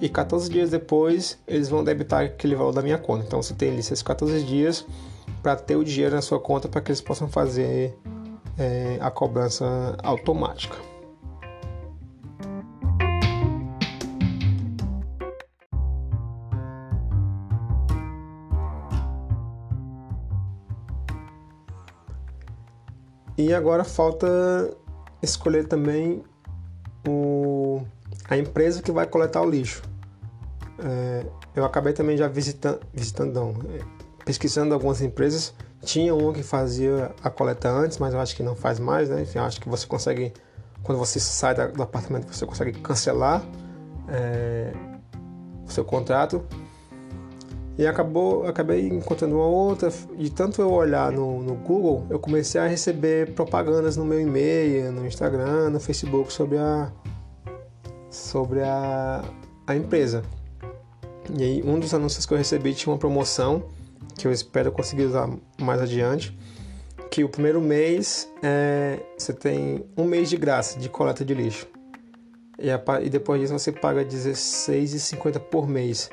e 0.00 0.08
14 0.08 0.50
dias 0.50 0.70
depois 0.70 1.38
eles 1.46 1.68
vão 1.68 1.84
debitar 1.84 2.24
aquele 2.24 2.56
valor 2.56 2.72
da 2.72 2.82
minha 2.82 2.98
conta. 2.98 3.24
Então 3.24 3.40
você 3.40 3.54
tem 3.54 3.70
ali 3.70 3.78
esses 3.78 4.02
14 4.02 4.42
dias 4.42 4.84
para 5.40 5.54
ter 5.54 5.76
o 5.76 5.84
dinheiro 5.84 6.16
na 6.16 6.22
sua 6.22 6.40
conta 6.40 6.68
para 6.68 6.80
que 6.80 6.90
eles 6.90 7.00
possam 7.00 7.28
fazer 7.28 7.96
é, 8.58 8.98
a 9.00 9.12
cobrança 9.12 9.96
automática. 10.02 10.89
E 23.50 23.54
agora 23.54 23.82
falta 23.82 24.28
escolher 25.20 25.66
também 25.66 26.22
o, 27.04 27.82
a 28.28 28.36
empresa 28.36 28.80
que 28.80 28.92
vai 28.92 29.08
coletar 29.08 29.42
o 29.42 29.50
lixo. 29.50 29.82
É, 30.78 31.26
eu 31.56 31.64
acabei 31.64 31.92
também 31.92 32.16
já 32.16 32.28
visitando, 32.28 32.78
visitando 32.94 33.34
não, 33.34 33.50
é, 33.74 33.80
pesquisando 34.24 34.72
algumas 34.72 35.02
empresas. 35.02 35.52
Tinha 35.82 36.14
uma 36.14 36.32
que 36.32 36.44
fazia 36.44 37.12
a 37.24 37.28
coleta 37.28 37.68
antes, 37.68 37.98
mas 37.98 38.14
eu 38.14 38.20
acho 38.20 38.36
que 38.36 38.42
não 38.44 38.54
faz 38.54 38.78
mais, 38.78 39.08
né? 39.08 39.22
Enfim, 39.22 39.40
acho 39.40 39.60
que 39.60 39.68
você 39.68 39.84
consegue, 39.84 40.32
quando 40.84 40.98
você 40.98 41.18
sai 41.18 41.52
do 41.72 41.82
apartamento, 41.82 42.32
você 42.32 42.46
consegue 42.46 42.78
cancelar 42.78 43.42
é, 44.08 44.72
o 45.66 45.72
seu 45.72 45.84
contrato 45.84 46.40
e 47.80 47.86
acabou, 47.86 48.46
acabei 48.46 48.88
encontrando 48.88 49.36
uma 49.36 49.46
outra. 49.46 49.90
De 50.14 50.30
tanto 50.30 50.60
eu 50.60 50.70
olhar 50.70 51.10
no, 51.10 51.42
no 51.42 51.54
Google, 51.54 52.06
eu 52.10 52.18
comecei 52.18 52.60
a 52.60 52.66
receber 52.66 53.32
propagandas 53.32 53.96
no 53.96 54.04
meu 54.04 54.20
e-mail, 54.20 54.92
no 54.92 55.06
Instagram, 55.06 55.70
no 55.70 55.80
Facebook 55.80 56.30
sobre 56.30 56.58
a, 56.58 56.92
sobre 58.10 58.60
a, 58.60 59.24
a 59.66 59.74
empresa. 59.74 60.22
E 61.34 61.42
aí, 61.42 61.62
um 61.64 61.80
dos 61.80 61.94
anúncios 61.94 62.26
que 62.26 62.34
eu 62.34 62.36
recebi 62.36 62.74
tinha 62.74 62.92
uma 62.92 62.98
promoção 62.98 63.62
que 64.18 64.26
eu 64.26 64.32
espero 64.32 64.70
conseguir 64.70 65.04
usar 65.04 65.30
mais 65.58 65.80
adiante. 65.80 66.38
Que 67.10 67.24
o 67.24 67.30
primeiro 67.30 67.62
mês 67.62 68.28
é, 68.42 69.00
você 69.16 69.32
tem 69.32 69.86
um 69.96 70.04
mês 70.04 70.28
de 70.28 70.36
graça 70.36 70.78
de 70.78 70.90
coleta 70.90 71.24
de 71.24 71.32
lixo. 71.32 71.66
E, 72.58 72.70
a, 72.70 72.78
e 73.02 73.08
depois 73.08 73.40
disso 73.40 73.54
você 73.54 73.72
paga 73.72 74.00
R$16,50 74.00 75.38
por 75.38 75.66
mês 75.66 76.10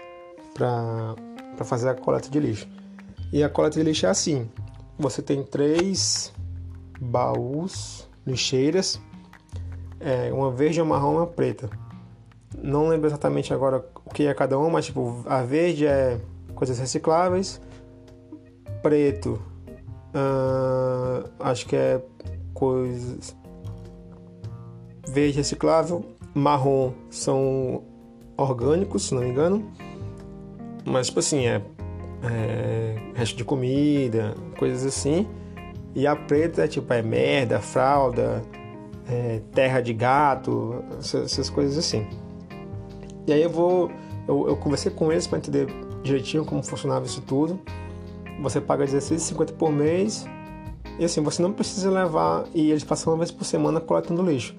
para 0.54 1.14
para 1.58 1.66
fazer 1.66 1.90
a 1.90 1.96
coleta 1.96 2.30
de 2.30 2.40
lixo. 2.40 2.68
E 3.34 3.44
a 3.44 3.50
coleta 3.50 3.78
de 3.78 3.84
lixo 3.84 4.06
é 4.06 4.10
assim: 4.10 4.50
você 4.98 5.22
tem 5.22 5.44
três 5.44 6.32
baús, 7.02 8.08
lixeiras, 8.26 9.02
é, 10.00 10.32
uma 10.32 10.52
verde, 10.52 10.80
uma 10.80 10.96
marrom 10.96 11.16
e 11.16 11.18
uma 11.18 11.28
preta. 11.28 11.70
Não 12.58 12.88
lembro 12.88 13.08
exatamente 13.08 13.54
agora 13.54 13.86
o 14.06 14.10
que 14.10 14.26
é 14.26 14.34
cada 14.34 14.58
uma, 14.58 14.70
mas 14.70 14.86
tipo, 14.86 15.24
a 15.28 15.42
verde 15.42 15.86
é 15.86 16.20
coisas 16.56 16.80
recicláveis, 16.80 17.62
preto, 18.82 19.40
acho 21.40 21.68
que 21.68 21.76
é 21.76 22.02
coisas 22.54 23.36
verde 25.08 25.38
reciclável, 25.38 26.04
marrom 26.34 26.94
são 27.10 27.84
orgânicos, 28.36 29.08
se 29.08 29.16
não 29.16 29.22
me 29.22 29.30
engano, 29.30 29.72
mas, 30.88 31.08
tipo 31.08 31.20
assim, 31.20 31.48
é, 31.48 31.62
é 32.24 32.96
resto 33.14 33.36
de 33.36 33.44
comida, 33.44 34.36
coisas 34.58 34.86
assim. 34.86 35.28
E 35.94 36.08
a 36.08 36.16
preta 36.16 36.64
é 36.64 36.68
tipo, 36.68 36.92
é 36.94 37.02
merda, 37.02 37.60
fralda, 37.60 38.42
é, 39.10 39.42
terra 39.54 39.82
de 39.82 39.94
gato, 39.94 40.84
essas, 41.00 41.32
essas, 41.32 41.50
coisas 41.50 41.78
assim. 41.78 42.08
E 43.26 43.34
aí 43.34 43.42
eu 43.42 43.50
vou. 43.50 43.92
Eu, 44.28 44.48
eu 44.50 44.58
conversei 44.58 44.92
com 44.92 45.12
eles 45.12 45.26
para 45.28 45.38
entender 45.40 45.68
direitinho 46.04 46.46
como 46.46 46.64
funcionava 46.64 47.06
isso 47.06 47.22
tudo. 47.22 47.60
Você 48.42 48.62
paga 48.62 48.86
R$16,50 48.86 49.54
por 49.54 49.72
mês. 49.72 50.26
E 51.00 51.06
assim, 51.06 51.22
você 51.22 51.42
não 51.42 51.52
precisa 51.52 51.90
levar. 51.90 52.46
E 52.54 52.72
eles 52.72 52.84
passam 52.84 53.14
uma 53.14 53.20
vez 53.20 53.32
por 53.32 53.44
semana 53.44 53.80
coletando 53.80 54.22
lixo. 54.22 54.56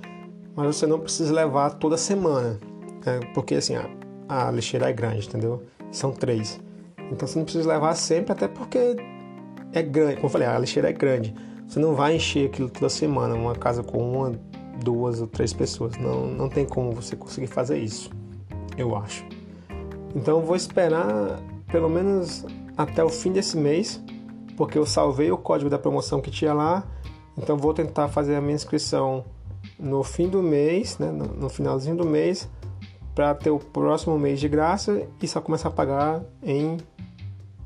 Mas 0.54 0.76
você 0.76 0.86
não 0.86 0.98
precisa 0.98 1.32
levar 1.32 1.70
toda 1.70 1.96
semana. 1.96 2.58
Né? 3.06 3.20
Porque 3.34 3.54
assim, 3.54 3.76
a, 3.76 3.88
a 4.28 4.50
lixeira 4.50 4.88
é 4.88 4.92
grande, 4.92 5.26
entendeu? 5.26 5.62
São 5.90 6.12
três. 6.12 6.60
Então 7.10 7.26
você 7.26 7.38
não 7.38 7.44
precisa 7.44 7.68
levar 7.68 7.94
sempre, 7.94 8.32
até 8.32 8.46
porque 8.48 8.96
é 9.72 9.82
grande. 9.82 10.16
Como 10.16 10.26
eu 10.26 10.30
falei, 10.30 10.46
a 10.46 10.58
lixeira 10.58 10.90
é 10.90 10.92
grande. 10.92 11.34
Você 11.66 11.78
não 11.78 11.94
vai 11.94 12.16
encher 12.16 12.46
aquilo 12.46 12.68
toda 12.68 12.88
semana, 12.88 13.34
uma 13.34 13.54
casa 13.54 13.82
com 13.82 13.98
uma, 13.98 14.32
duas 14.82 15.20
ou 15.20 15.26
três 15.26 15.52
pessoas. 15.52 15.96
Não, 15.96 16.26
não 16.26 16.48
tem 16.48 16.64
como 16.64 16.92
você 16.92 17.16
conseguir 17.16 17.48
fazer 17.48 17.78
isso, 17.78 18.10
eu 18.76 18.96
acho. 18.96 19.24
Então 20.14 20.38
eu 20.38 20.44
vou 20.44 20.56
esperar 20.56 21.38
pelo 21.70 21.88
menos 21.88 22.44
até 22.76 23.04
o 23.04 23.08
fim 23.08 23.32
desse 23.32 23.56
mês, 23.56 24.02
porque 24.56 24.78
eu 24.78 24.86
salvei 24.86 25.30
o 25.30 25.36
código 25.36 25.68
da 25.68 25.78
promoção 25.78 26.20
que 26.20 26.30
tinha 26.30 26.54
lá. 26.54 26.86
Então 27.36 27.56
vou 27.56 27.74
tentar 27.74 28.08
fazer 28.08 28.34
a 28.34 28.40
minha 28.40 28.54
inscrição 28.54 29.24
no 29.78 30.02
fim 30.02 30.28
do 30.28 30.42
mês, 30.42 30.98
né, 30.98 31.10
no, 31.10 31.26
no 31.26 31.48
finalzinho 31.48 31.96
do 31.96 32.04
mês, 32.04 32.48
para 33.18 33.34
ter 33.34 33.50
o 33.50 33.58
próximo 33.58 34.16
mês 34.16 34.38
de 34.38 34.48
graça 34.48 35.04
e 35.20 35.26
só 35.26 35.40
começar 35.40 35.70
a 35.70 35.72
pagar 35.72 36.22
em 36.40 36.76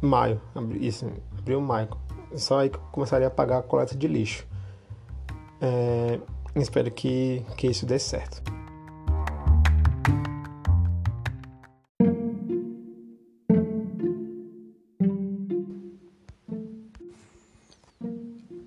maio. 0.00 0.40
Isso, 0.80 1.06
abril, 1.38 1.60
maio. 1.60 1.90
Só 2.34 2.60
aí 2.60 2.70
que 2.70 2.76
eu 2.76 2.80
começaria 2.90 3.26
a 3.26 3.30
pagar 3.30 3.58
a 3.58 3.62
coleta 3.62 3.94
de 3.94 4.08
lixo. 4.08 4.46
É, 5.60 6.18
espero 6.56 6.90
que, 6.90 7.44
que 7.58 7.66
isso 7.66 7.84
dê 7.84 7.98
certo. 7.98 8.42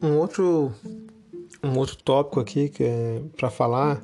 Um 0.04 0.17
outro, 0.19 0.71
um 1.63 1.80
outro 1.80 1.98
tópico 1.98 2.39
aqui 2.39 2.69
que 2.69 2.84
é 2.84 3.24
para 3.36 3.50
falar 3.50 4.04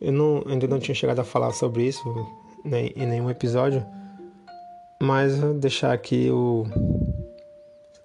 eu 0.00 0.12
não, 0.12 0.42
ainda 0.46 0.66
não 0.66 0.78
tinha 0.78 0.94
chegado 0.94 1.20
a 1.20 1.24
falar 1.24 1.52
sobre 1.52 1.84
isso 1.86 2.02
né, 2.64 2.88
em 2.96 3.06
nenhum 3.06 3.30
episódio, 3.30 3.84
mas 5.00 5.38
vou 5.38 5.54
deixar 5.54 5.92
aqui 5.92 6.30
o 6.30 6.66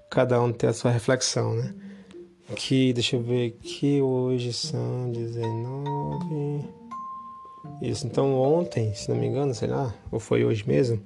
cada 0.10 0.42
um 0.42 0.52
ter 0.52 0.68
a 0.68 0.74
sua 0.74 0.92
reflexão, 0.92 1.54
né? 1.56 1.74
Que 2.56 2.94
deixa 2.94 3.16
eu 3.16 3.22
ver 3.22 3.58
aqui 3.60 4.02
hoje 4.02 4.54
são 4.54 5.12
19 5.12 6.86
isso, 7.82 8.08
então 8.08 8.34
ontem, 8.40 8.94
se 8.94 9.10
não 9.10 9.18
me 9.18 9.28
engano, 9.28 9.54
sei 9.54 9.68
lá, 9.68 9.94
ou 10.12 10.20
foi 10.20 10.46
hoje 10.46 10.64
mesmo, 10.68 11.02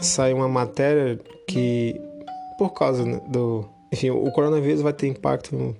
saiu 0.00 0.36
uma 0.36 0.48
matéria 0.48 1.18
que 1.46 2.00
por 2.58 2.70
causa 2.70 3.04
do, 3.28 3.68
enfim, 3.92 4.10
o 4.10 4.30
coronavírus 4.32 4.80
vai 4.80 4.92
ter 4.92 5.08
impacto 5.08 5.76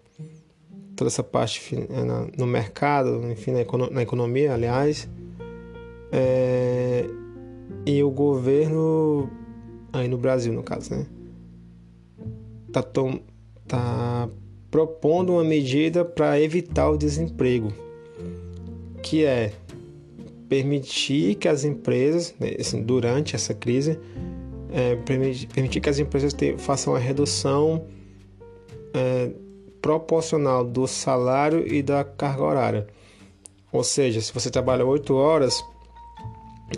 toda 1.01 1.09
essa 1.09 1.23
parte 1.23 1.75
é, 1.75 2.37
no 2.39 2.47
mercado, 2.47 3.27
enfim, 3.33 3.53
na 3.91 4.03
economia, 4.03 4.53
aliás. 4.53 5.09
É, 6.13 7.07
e 7.87 8.03
o 8.03 8.11
governo, 8.11 9.31
aí 9.95 10.07
no 10.09 10.19
Brasil, 10.19 10.53
no 10.53 10.63
caso, 10.63 10.91
né? 10.91 11.07
Tá, 12.71 12.83
tom, 12.83 13.19
tá 13.67 14.29
propondo 14.71 15.33
uma 15.33 15.43
medida 15.43 16.05
para 16.05 16.39
evitar 16.39 16.91
o 16.91 16.99
desemprego, 16.99 17.73
que 19.03 19.25
é 19.25 19.55
permitir 20.51 21.37
que 21.37 21.49
as 21.49 21.65
empresas, 21.65 22.35
né, 22.39 22.57
assim, 22.61 22.83
durante 22.83 23.35
essa 23.35 23.55
crise, 23.55 23.99
é, 24.71 24.97
permitir 24.97 25.81
que 25.81 25.89
as 25.89 25.99
empresas 25.99 26.35
te, 26.35 26.59
façam 26.59 26.95
a 26.95 26.99
redução 26.99 27.87
é, 28.93 29.31
proporcional 29.81 30.65
do 30.65 30.87
salário 30.87 31.67
e 31.67 31.83
da 31.83 32.05
carga 32.05 32.43
horária. 32.43 32.87
Ou 33.73 33.85
seja, 33.85 34.21
se 34.21 34.33
você 34.33 34.51
trabalha 34.51 34.85
8 34.85 35.15
horas, 35.15 35.65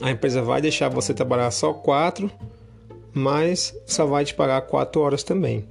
a 0.00 0.10
empresa 0.10 0.42
vai 0.42 0.60
deixar 0.60 0.88
você 0.88 1.12
trabalhar 1.14 1.50
só 1.50 1.72
4, 1.72 2.30
mas 3.12 3.74
só 3.86 4.06
vai 4.06 4.24
te 4.24 4.34
pagar 4.34 4.62
4 4.62 5.00
horas 5.00 5.22
também. 5.22 5.66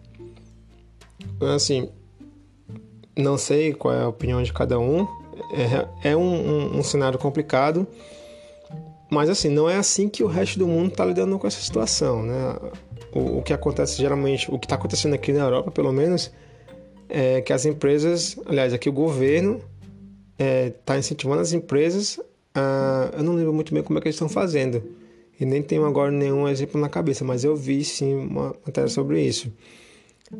Assim, 1.53 1.89
não 3.15 3.37
sei 3.37 3.73
qual 3.73 3.93
é 3.93 4.01
a 4.01 4.07
opinião 4.07 4.41
de 4.41 4.53
cada 4.53 4.79
um, 4.79 5.07
é, 6.03 6.11
é 6.11 6.17
um, 6.17 6.21
um, 6.21 6.79
um 6.79 6.83
cenário 6.83 7.19
complicado, 7.19 7.87
mas 9.09 9.29
assim, 9.29 9.49
não 9.49 9.69
é 9.69 9.75
assim 9.75 10.07
que 10.07 10.23
o 10.23 10.27
resto 10.27 10.57
do 10.57 10.67
mundo 10.67 10.89
está 10.89 11.03
lidando 11.03 11.37
com 11.37 11.45
essa 11.45 11.59
situação, 11.59 12.23
né? 12.23 12.55
O, 13.13 13.39
o 13.39 13.43
que 13.43 13.51
acontece 13.51 13.97
geralmente, 13.97 14.49
o 14.49 14.57
que 14.57 14.65
está 14.65 14.75
acontecendo 14.75 15.13
aqui 15.13 15.33
na 15.33 15.41
Europa, 15.41 15.69
pelo 15.69 15.91
menos, 15.91 16.31
é 17.11 17.41
que 17.41 17.53
as 17.53 17.65
empresas, 17.65 18.37
aliás, 18.45 18.73
aqui 18.73 18.89
o 18.89 18.93
governo 18.93 19.55
está 20.33 20.43
é, 20.43 20.69
tá 20.69 20.97
incentivando 20.97 21.41
as 21.41 21.53
empresas 21.53 22.19
a, 22.55 23.11
eu 23.17 23.23
não 23.23 23.33
lembro 23.33 23.53
muito 23.53 23.73
bem 23.73 23.83
como 23.83 23.99
é 23.99 24.01
que 24.01 24.07
eles 24.07 24.15
estão 24.15 24.29
fazendo 24.29 24.83
e 25.39 25.45
nem 25.45 25.61
tenho 25.61 25.85
agora 25.85 26.11
nenhum 26.11 26.47
exemplo 26.47 26.79
na 26.79 26.89
cabeça, 26.89 27.23
mas 27.23 27.43
eu 27.43 27.55
vi 27.55 27.83
sim 27.83 28.15
uma 28.15 28.55
matéria 28.65 28.89
sobre 28.89 29.21
isso 29.21 29.51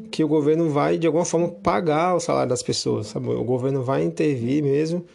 que 0.09 0.23
o 0.23 0.27
governo 0.27 0.69
vai 0.69 0.97
de 0.97 1.05
alguma 1.05 1.25
forma 1.25 1.49
pagar 1.49 2.15
o 2.15 2.19
salário 2.19 2.49
das 2.49 2.63
pessoas, 2.63 3.07
sabe? 3.07 3.27
O 3.29 3.43
governo 3.43 3.83
vai 3.83 4.03
intervir 4.03 4.63
mesmo 4.63 5.05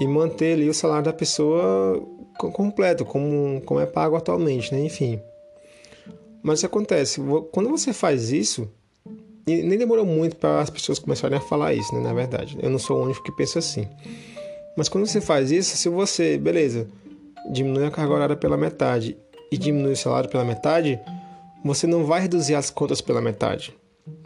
e 0.00 0.06
manter 0.06 0.54
ali 0.54 0.68
o 0.68 0.74
salário 0.74 1.04
da 1.04 1.12
pessoa 1.12 2.00
completo, 2.38 3.04
como, 3.04 3.60
como 3.62 3.80
é 3.80 3.86
pago 3.86 4.14
atualmente, 4.14 4.72
né? 4.72 4.84
Enfim. 4.84 5.20
Mas 6.42 6.62
acontece? 6.62 7.20
Quando 7.50 7.68
você 7.68 7.92
faz 7.92 8.30
isso, 8.30 8.70
e 9.46 9.62
nem 9.62 9.78
demorou 9.78 10.04
muito 10.04 10.36
para 10.36 10.60
as 10.60 10.70
pessoas 10.70 10.98
começarem 10.98 11.38
a 11.38 11.40
falar 11.40 11.72
isso, 11.72 11.94
né? 11.94 12.00
Na 12.00 12.12
verdade, 12.12 12.58
eu 12.60 12.68
não 12.68 12.78
sou 12.78 12.98
o 12.98 13.04
único 13.04 13.22
que 13.22 13.30
pensa 13.32 13.60
assim. 13.60 13.86
Mas 14.76 14.88
quando 14.88 15.06
você 15.06 15.20
faz 15.20 15.50
isso, 15.50 15.76
se 15.76 15.88
você, 15.88 16.36
beleza, 16.36 16.88
diminui 17.52 17.84
a 17.84 17.90
carga 17.90 18.12
horária 18.12 18.36
pela 18.36 18.56
metade 18.56 19.16
e 19.50 19.56
diminui 19.56 19.92
o 19.92 19.96
salário 19.96 20.28
pela 20.28 20.44
metade, 20.44 20.98
você 21.64 21.86
não 21.86 22.04
vai 22.04 22.20
reduzir 22.20 22.54
as 22.54 22.70
contas 22.70 23.00
pela 23.00 23.20
metade. 23.20 23.72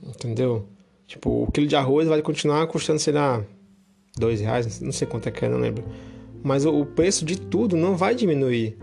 Entendeu? 0.02 0.66
Tipo, 1.06 1.42
o 1.42 1.52
quilo 1.52 1.66
de 1.66 1.76
arroz 1.76 2.08
vai 2.08 2.22
continuar 2.22 2.66
custando, 2.66 2.98
sei 2.98 3.12
lá, 3.12 3.44
dois 4.16 4.40
reais, 4.40 4.80
não 4.80 4.92
sei 4.92 5.06
quanto 5.06 5.28
é 5.28 5.32
que 5.32 5.44
é, 5.44 5.48
não 5.48 5.58
lembro. 5.58 5.84
Mas 6.42 6.64
o, 6.64 6.86
preço 6.86 7.24
de 7.24 7.38
tudo 7.38 7.76
não 7.76 7.96
vai 7.96 8.14
diminuir. 8.14 8.78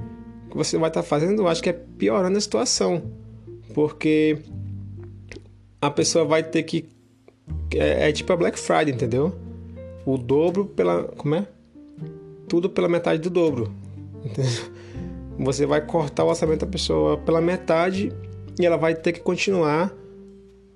O 0.45 0.51
que 0.51 0.57
você 0.57 0.77
vai 0.77 0.89
estar 0.89 1.01
tá 1.01 1.07
fazendo, 1.07 1.41
eu 1.41 1.47
acho 1.47 1.63
que 1.63 1.69
é 1.69 1.73
piorando 1.73 2.37
a 2.37 2.41
situação. 2.41 3.01
Porque 3.73 4.39
a 5.81 5.89
pessoa 5.89 6.25
vai 6.25 6.43
ter 6.43 6.63
que. 6.63 6.89
É, 7.75 8.09
é 8.09 8.11
tipo 8.11 8.31
a 8.33 8.37
Black 8.37 8.59
Friday, 8.59 8.93
entendeu? 8.93 9.33
O 10.05 10.17
dobro 10.17 10.65
pela. 10.65 11.03
Como 11.03 11.35
é? 11.35 11.47
Tudo 12.47 12.69
pela 12.69 12.87
metade 12.87 13.21
do 13.21 13.29
dobro. 13.29 13.71
Entendeu? 14.23 14.51
Você 15.39 15.65
vai 15.65 15.85
cortar 15.85 16.23
o 16.23 16.29
orçamento 16.29 16.65
da 16.65 16.71
pessoa 16.71 17.17
pela 17.17 17.39
metade 17.39 18.11
e 18.59 18.65
ela 18.65 18.75
vai 18.75 18.95
ter 18.95 19.11
que 19.13 19.19
continuar 19.19 19.93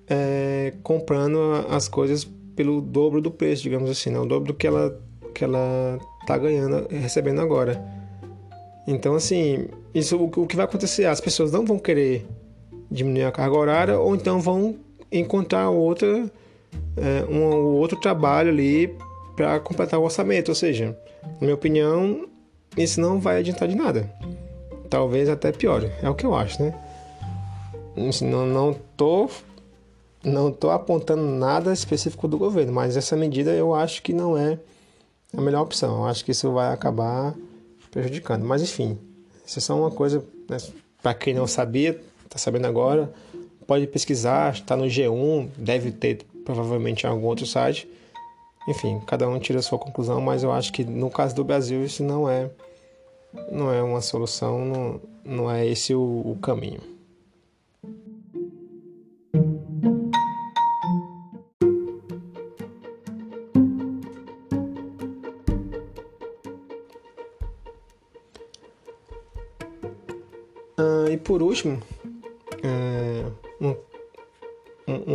é, 0.08 0.72
comprando 0.84 1.38
as 1.68 1.88
coisas 1.88 2.24
pelo 2.54 2.80
dobro 2.80 3.20
do 3.20 3.30
preço, 3.30 3.62
digamos 3.64 3.90
assim, 3.90 4.10
né? 4.10 4.20
o 4.20 4.26
dobro 4.26 4.52
do 4.52 4.54
que 4.54 4.66
ela 4.66 5.00
que 5.34 5.42
ela 5.42 5.98
tá 6.26 6.36
ganhando, 6.36 6.86
recebendo 6.90 7.40
agora. 7.40 7.82
Então, 8.86 9.14
assim, 9.14 9.66
isso 9.94 10.16
o 10.16 10.46
que 10.46 10.54
vai 10.54 10.66
acontecer? 10.66 11.06
As 11.06 11.20
pessoas 11.20 11.50
não 11.50 11.64
vão 11.64 11.78
querer 11.78 12.26
diminuir 12.90 13.24
a 13.24 13.32
carga 13.32 13.56
horária 13.56 13.98
ou 13.98 14.14
então 14.14 14.38
vão 14.40 14.76
encontrar 15.12 15.70
outra 15.70 16.30
é, 16.96 17.24
um 17.30 17.76
outro 17.76 17.98
trabalho 17.98 18.50
ali 18.50 18.96
para 19.36 19.60
completar 19.60 19.98
o 20.00 20.04
orçamento. 20.04 20.48
Ou 20.48 20.54
seja, 20.54 20.96
na 21.22 21.40
minha 21.40 21.54
opinião, 21.54 22.26
isso 22.76 23.00
não 23.00 23.20
vai 23.20 23.38
adiantar 23.38 23.68
de 23.68 23.74
nada. 23.74 24.10
Talvez 24.88 25.28
até 25.28 25.52
piore. 25.52 25.90
É 26.02 26.08
o 26.08 26.14
que 26.14 26.26
eu 26.26 26.34
acho, 26.34 26.62
né? 26.62 26.74
Não, 28.22 28.46
não 28.46 28.74
tô 28.96 29.28
não 30.24 30.50
estou 30.50 30.70
apontando 30.70 31.22
nada 31.22 31.72
específico 31.72 32.28
do 32.28 32.38
governo, 32.38 32.72
mas 32.72 32.96
essa 32.96 33.16
medida 33.16 33.50
eu 33.50 33.74
acho 33.74 34.00
que 34.02 34.12
não 34.12 34.38
é 34.38 34.56
a 35.36 35.40
melhor 35.40 35.62
opção. 35.62 35.98
Eu 35.98 36.04
acho 36.06 36.24
que 36.24 36.30
isso 36.30 36.52
vai 36.52 36.72
acabar 36.72 37.34
prejudicando. 37.90 38.44
Mas 38.44 38.62
enfim, 38.62 38.98
isso 39.44 39.58
é 39.58 39.62
só 39.62 39.76
uma 39.76 39.90
coisa 39.90 40.24
né, 40.48 40.56
para 41.02 41.12
quem 41.14 41.34
não 41.34 41.46
sabia, 41.46 42.00
está 42.24 42.38
sabendo 42.38 42.66
agora, 42.66 43.12
pode 43.66 43.86
pesquisar, 43.86 44.52
está 44.52 44.76
no 44.76 44.84
G1, 44.84 45.48
deve 45.56 45.90
ter 45.92 46.24
provavelmente 46.44 47.04
em 47.04 47.08
algum 47.08 47.26
outro 47.26 47.46
site. 47.46 47.88
Enfim, 48.68 49.00
cada 49.06 49.28
um 49.28 49.38
tira 49.38 49.58
a 49.58 49.62
sua 49.62 49.78
conclusão, 49.78 50.20
mas 50.20 50.42
eu 50.42 50.52
acho 50.52 50.72
que 50.72 50.84
no 50.84 51.10
caso 51.10 51.34
do 51.34 51.44
Brasil 51.44 51.84
isso 51.84 52.02
não 52.02 52.28
é 52.28 52.50
não 53.50 53.72
é 53.72 53.82
uma 53.82 54.00
solução, 54.00 54.64
não, 54.64 55.00
não 55.24 55.50
é 55.50 55.66
esse 55.66 55.94
o, 55.94 56.00
o 56.00 56.38
caminho. 56.40 56.80
e 71.12 71.16
por 71.18 71.42
último, 71.42 71.78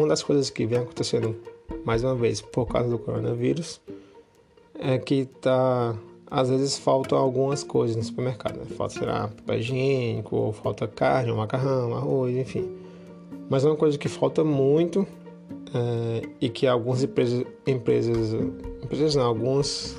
uma 0.07 0.09
das 0.09 0.23
coisas 0.23 0.49
que 0.49 0.65
vem 0.65 0.79
acontecendo 0.79 1.35
mais 1.83 2.01
uma 2.03 2.15
vez 2.15 2.41
por 2.41 2.65
causa 2.65 2.89
do 2.89 2.97
coronavírus 2.97 3.81
é 4.79 4.97
que 4.97 5.25
tá 5.25 5.95
às 6.29 6.49
vezes 6.49 6.77
faltam 6.77 7.17
algumas 7.17 7.63
coisas 7.63 7.95
no 7.95 8.03
supermercado, 8.03 8.57
né? 8.57 8.65
falta 8.77 8.93
será 8.93 9.27
papel 9.27 9.59
higiênico, 9.59 10.53
falta 10.61 10.87
carne, 10.87 11.31
macarrão, 11.31 11.95
arroz, 11.95 12.35
enfim. 12.35 12.69
Mas 13.49 13.63
uma 13.63 13.77
coisa 13.77 13.97
que 13.97 14.09
falta 14.09 14.43
muito 14.43 15.07
é, 15.73 16.27
e 16.41 16.49
que 16.49 16.67
algumas 16.67 17.01
empresas, 17.01 17.45
empresas, 17.65 18.33
empresas 18.83 19.15
não, 19.15 19.25
alguns, 19.25 19.95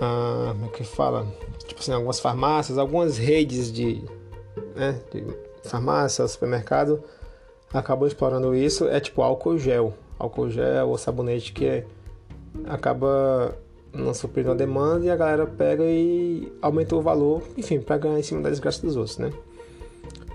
ah, 0.00 0.50
como 0.52 0.66
é 0.66 0.68
que 0.68 0.84
fala? 0.84 1.26
Tipo 1.66 1.80
assim, 1.80 1.92
algumas 1.92 2.20
farmácias, 2.20 2.78
algumas 2.78 3.18
redes 3.18 3.72
de 3.72 4.04
né, 4.76 5.00
de 5.12 5.24
farmácia, 5.68 6.26
supermercado, 6.28 7.02
acabou 7.72 8.06
explorando 8.06 8.54
isso, 8.54 8.88
é 8.88 9.00
tipo 9.00 9.22
álcool 9.22 9.58
gel. 9.58 9.94
Álcool 10.18 10.50
gel 10.50 10.88
ou 10.88 10.98
sabonete 10.98 11.52
que 11.52 11.66
é, 11.66 11.84
acaba 12.66 13.56
não 13.92 14.12
suprindo 14.12 14.50
a 14.50 14.54
demanda 14.54 15.06
e 15.06 15.10
a 15.10 15.16
galera 15.16 15.46
pega 15.46 15.84
e 15.84 16.52
aumenta 16.60 16.94
o 16.94 17.00
valor, 17.00 17.42
enfim, 17.56 17.80
para 17.80 17.98
ganhar 17.98 18.18
em 18.18 18.22
cima 18.22 18.42
da 18.42 18.50
desgraça 18.50 18.82
dos 18.82 18.96
outros, 18.96 19.18
né? 19.18 19.32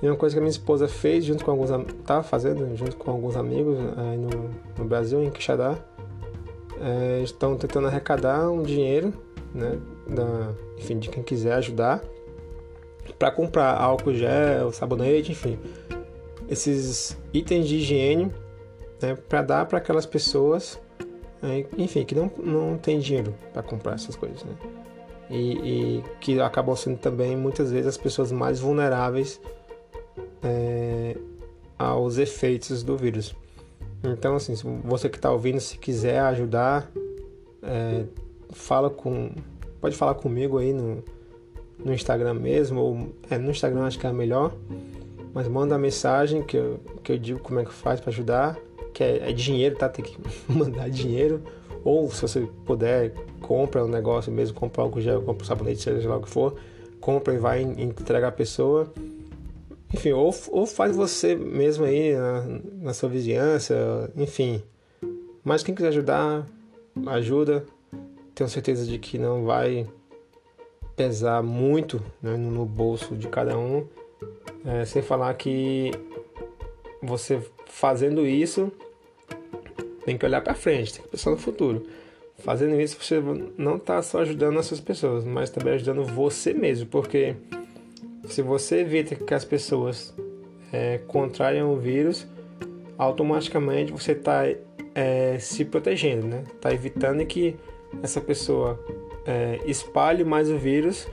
E 0.01 0.07
uma 0.07 0.17
coisa 0.17 0.35
que 0.35 0.39
a 0.39 0.41
minha 0.41 0.51
esposa 0.51 0.87
fez 0.87 1.23
junto 1.23 1.45
com 1.45 1.51
alguns 1.51 1.69
tá 2.05 2.21
fazendo 2.21 2.75
junto 2.75 2.97
com 2.97 3.09
alguns 3.09 3.37
amigos 3.37 3.77
aí 3.97 4.17
no, 4.17 4.49
no 4.77 4.83
Brasil 4.83 5.23
em 5.23 5.29
Quixadá 5.29 5.77
é, 6.81 7.21
estão 7.23 7.55
tentando 7.55 7.87
arrecadar 7.87 8.49
um 8.49 8.63
dinheiro 8.63 9.13
né 9.53 9.79
da, 10.05 10.49
enfim 10.77 10.99
de 10.99 11.07
quem 11.07 11.23
quiser 11.23 11.53
ajudar 11.53 12.03
para 13.17 13.31
comprar 13.31 13.75
álcool 13.75 14.13
gel, 14.13 14.71
sabonete, 14.71 15.31
enfim, 15.31 15.57
esses 16.49 17.17
itens 17.33 17.67
de 17.67 17.77
higiene, 17.77 18.31
né, 19.01 19.15
para 19.15 19.41
dar 19.41 19.65
para 19.65 19.77
aquelas 19.77 20.05
pessoas, 20.05 20.79
né, 21.41 21.65
enfim, 21.77 22.03
que 22.05 22.15
não, 22.15 22.31
não 22.37 22.77
tem 22.77 22.99
dinheiro 22.99 23.33
para 23.51 23.61
comprar 23.63 23.95
essas 23.95 24.15
coisas, 24.15 24.43
né? 24.43 24.53
E, 25.29 25.51
e, 25.97 26.03
que 26.19 26.39
acabam 26.39 26.75
sendo 26.75 26.97
também 26.97 27.35
muitas 27.35 27.71
vezes 27.71 27.87
as 27.87 27.97
pessoas 27.97 28.31
mais 28.31 28.59
vulneráveis 28.59 29.41
é, 30.43 31.17
aos 31.79 32.17
efeitos 32.17 32.83
do 32.83 32.97
vírus. 32.97 33.33
Então, 34.03 34.35
assim, 34.35 34.53
você 34.83 35.09
que 35.09 35.15
está 35.15 35.31
ouvindo, 35.31 35.59
se 35.59 35.77
quiser 35.77 36.19
ajudar, 36.19 36.91
é, 37.63 38.03
fala 38.51 38.89
com, 38.89 39.31
pode 39.79 39.95
falar 39.95 40.15
comigo 40.15 40.57
aí 40.57 40.73
no 40.73 41.01
no 41.83 41.93
Instagram 41.93 42.35
mesmo, 42.35 42.79
ou 42.79 43.13
é, 43.29 43.37
no 43.37 43.51
Instagram 43.51 43.85
acho 43.85 43.99
que 43.99 44.07
é 44.07 44.13
melhor, 44.13 44.53
mas 45.33 45.47
manda 45.47 45.75
a 45.75 45.77
mensagem 45.77 46.43
que 46.43 46.55
eu, 46.55 46.79
que 47.01 47.11
eu 47.11 47.17
digo 47.17 47.39
como 47.39 47.59
é 47.59 47.65
que 47.65 47.73
faz 47.73 47.99
para 47.99 48.11
ajudar, 48.11 48.57
que 48.93 49.03
é, 49.03 49.29
é, 49.29 49.33
dinheiro, 49.33 49.75
tá? 49.75 49.89
Tem 49.89 50.05
que 50.05 50.17
mandar 50.47 50.89
dinheiro, 50.89 51.41
ou 51.83 52.09
se 52.11 52.21
você 52.21 52.47
puder, 52.65 53.13
compra 53.41 53.83
um 53.83 53.87
negócio 53.87 54.31
mesmo, 54.31 54.57
compra 54.57 54.83
algo 54.83 55.01
gel, 55.01 55.21
compra 55.21 55.43
um 55.43 55.47
sabonete, 55.47 55.81
seja 55.81 56.07
lá 56.07 56.17
o 56.17 56.21
que 56.21 56.29
for, 56.29 56.55
compra 57.01 57.33
e 57.33 57.37
vai 57.37 57.61
entregar 57.61 58.27
a 58.27 58.31
pessoa. 58.31 58.91
Enfim, 59.93 60.11
ou, 60.11 60.33
ou 60.49 60.65
faz 60.65 60.95
você 60.95 61.35
mesmo 61.35 61.85
aí 61.85 62.15
na, 62.15 62.59
na 62.81 62.93
sua 62.93 63.09
vizinhança, 63.09 64.11
enfim. 64.15 64.61
Mas 65.43 65.61
quem 65.61 65.75
quiser 65.75 65.89
ajudar, 65.89 66.47
ajuda. 67.07 67.65
Tenho 68.33 68.49
certeza 68.49 68.85
de 68.85 68.97
que 68.97 69.19
não 69.19 69.43
vai 69.43 69.87
pesar 70.95 71.43
muito 71.43 72.01
né, 72.21 72.35
no 72.35 72.65
bolso 72.65 73.15
de 73.15 73.27
cada 73.27 73.57
um, 73.57 73.85
é, 74.65 74.85
sem 74.85 75.01
falar 75.01 75.33
que 75.35 75.91
você 77.01 77.41
fazendo 77.67 78.25
isso 78.25 78.71
tem 80.05 80.17
que 80.17 80.25
olhar 80.25 80.41
para 80.41 80.53
frente, 80.53 80.93
tem 80.93 81.03
que 81.03 81.09
pensar 81.09 81.31
no 81.31 81.37
futuro. 81.37 81.85
Fazendo 82.39 82.79
isso, 82.79 82.97
você 83.01 83.21
não 83.57 83.77
está 83.77 84.01
só 84.01 84.19
ajudando 84.19 84.59
essas 84.59 84.79
pessoas, 84.79 85.23
mas 85.23 85.49
também 85.49 85.73
ajudando 85.75 86.03
você 86.03 86.53
mesmo, 86.53 86.87
porque 86.87 87.35
se 88.25 88.41
você 88.41 88.79
evita 88.79 89.15
que 89.15 89.33
as 89.33 89.45
pessoas 89.45 90.13
é, 90.71 90.97
contraiam 91.07 91.71
o 91.71 91.77
vírus, 91.77 92.27
automaticamente 92.97 93.91
você 93.91 94.11
está 94.13 94.43
é, 94.95 95.37
se 95.39 95.63
protegendo, 95.65 96.27
né? 96.27 96.43
Está 96.55 96.73
evitando 96.73 97.25
que 97.25 97.55
essa 98.01 98.19
pessoa 98.19 98.79
é, 99.25 99.59
espalhe 99.65 100.23
mais 100.23 100.49
o 100.49 100.57
vírus 100.57 101.07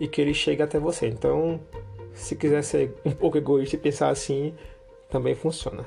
e 0.00 0.06
que 0.06 0.20
ele 0.20 0.34
chegue 0.34 0.62
até 0.62 0.78
você. 0.78 1.06
Então, 1.06 1.60
se 2.18 2.34
quiser 2.34 2.62
ser 2.62 2.94
um 3.04 3.12
pouco 3.12 3.38
egoísta 3.38 3.76
e 3.76 3.78
pensar 3.78 4.10
assim, 4.10 4.52
também 5.08 5.34
funciona. 5.34 5.86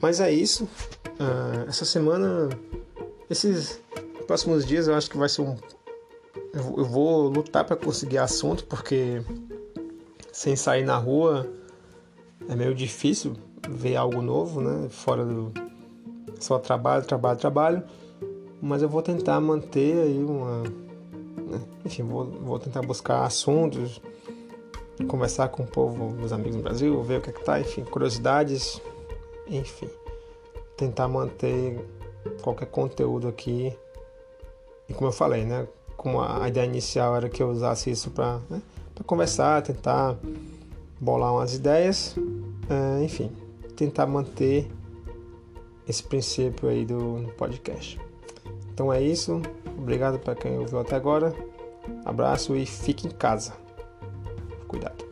Mas 0.00 0.20
é 0.20 0.30
isso. 0.30 0.64
Uh, 0.64 1.68
essa 1.68 1.84
semana, 1.84 2.48
esses 3.28 3.80
próximos 4.26 4.64
dias, 4.64 4.86
eu 4.86 4.94
acho 4.94 5.10
que 5.10 5.16
vai 5.16 5.28
ser 5.28 5.42
um. 5.42 5.56
Eu 6.54 6.84
vou 6.84 7.28
lutar 7.28 7.64
para 7.64 7.74
conseguir 7.74 8.18
assunto, 8.18 8.64
porque 8.66 9.22
sem 10.30 10.54
sair 10.54 10.84
na 10.84 10.96
rua 10.96 11.50
é 12.48 12.54
meio 12.54 12.74
difícil 12.74 13.34
ver 13.68 13.96
algo 13.96 14.22
novo, 14.22 14.60
né? 14.60 14.88
Fora 14.90 15.24
do 15.24 15.52
só 16.40 16.58
trabalho, 16.58 17.04
trabalho, 17.04 17.38
trabalho. 17.38 17.82
Mas 18.60 18.82
eu 18.82 18.88
vou 18.88 19.02
tentar 19.02 19.40
manter 19.40 19.96
aí 20.02 20.22
uma. 20.22 20.62
Né? 20.62 21.60
Enfim, 21.84 22.02
vou, 22.02 22.24
vou 22.26 22.58
tentar 22.58 22.82
buscar 22.82 23.24
assuntos, 23.24 24.00
conversar 25.08 25.48
com 25.48 25.62
o 25.62 25.66
povo, 25.66 26.10
meus 26.12 26.32
amigos 26.32 26.56
no 26.56 26.62
Brasil, 26.62 27.02
ver 27.02 27.18
o 27.18 27.20
que 27.20 27.30
é 27.30 27.32
que 27.32 27.44
tá, 27.44 27.60
enfim, 27.60 27.84
curiosidades, 27.84 28.80
enfim. 29.46 29.88
Tentar 30.76 31.08
manter 31.08 31.78
qualquer 32.42 32.66
conteúdo 32.66 33.28
aqui. 33.28 33.76
E 34.88 34.94
como 34.94 35.08
eu 35.08 35.12
falei, 35.12 35.44
né? 35.44 35.66
Como 35.96 36.20
a 36.20 36.48
ideia 36.48 36.66
inicial 36.66 37.16
era 37.16 37.28
que 37.28 37.42
eu 37.42 37.48
usasse 37.48 37.90
isso 37.90 38.10
para 38.10 38.38
né? 38.50 38.60
conversar, 39.06 39.62
tentar 39.62 40.16
bolar 41.00 41.32
umas 41.32 41.54
ideias, 41.54 42.16
é, 42.68 43.02
enfim, 43.02 43.30
tentar 43.74 44.06
manter 44.06 44.70
esse 45.88 46.02
princípio 46.02 46.68
aí 46.68 46.84
do 46.84 47.32
podcast. 47.36 48.00
Então 48.72 48.92
é 48.92 49.00
isso. 49.02 49.40
Obrigado 49.78 50.18
para 50.18 50.34
quem 50.34 50.58
ouviu 50.58 50.80
até 50.80 50.96
agora. 50.96 51.34
Abraço 52.04 52.56
e 52.56 52.66
fique 52.66 53.06
em 53.06 53.10
casa. 53.10 53.52
Cuidado. 54.66 55.04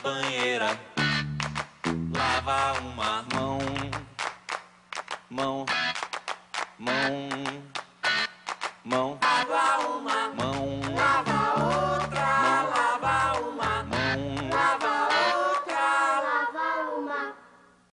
Banheira. 0.02 0.99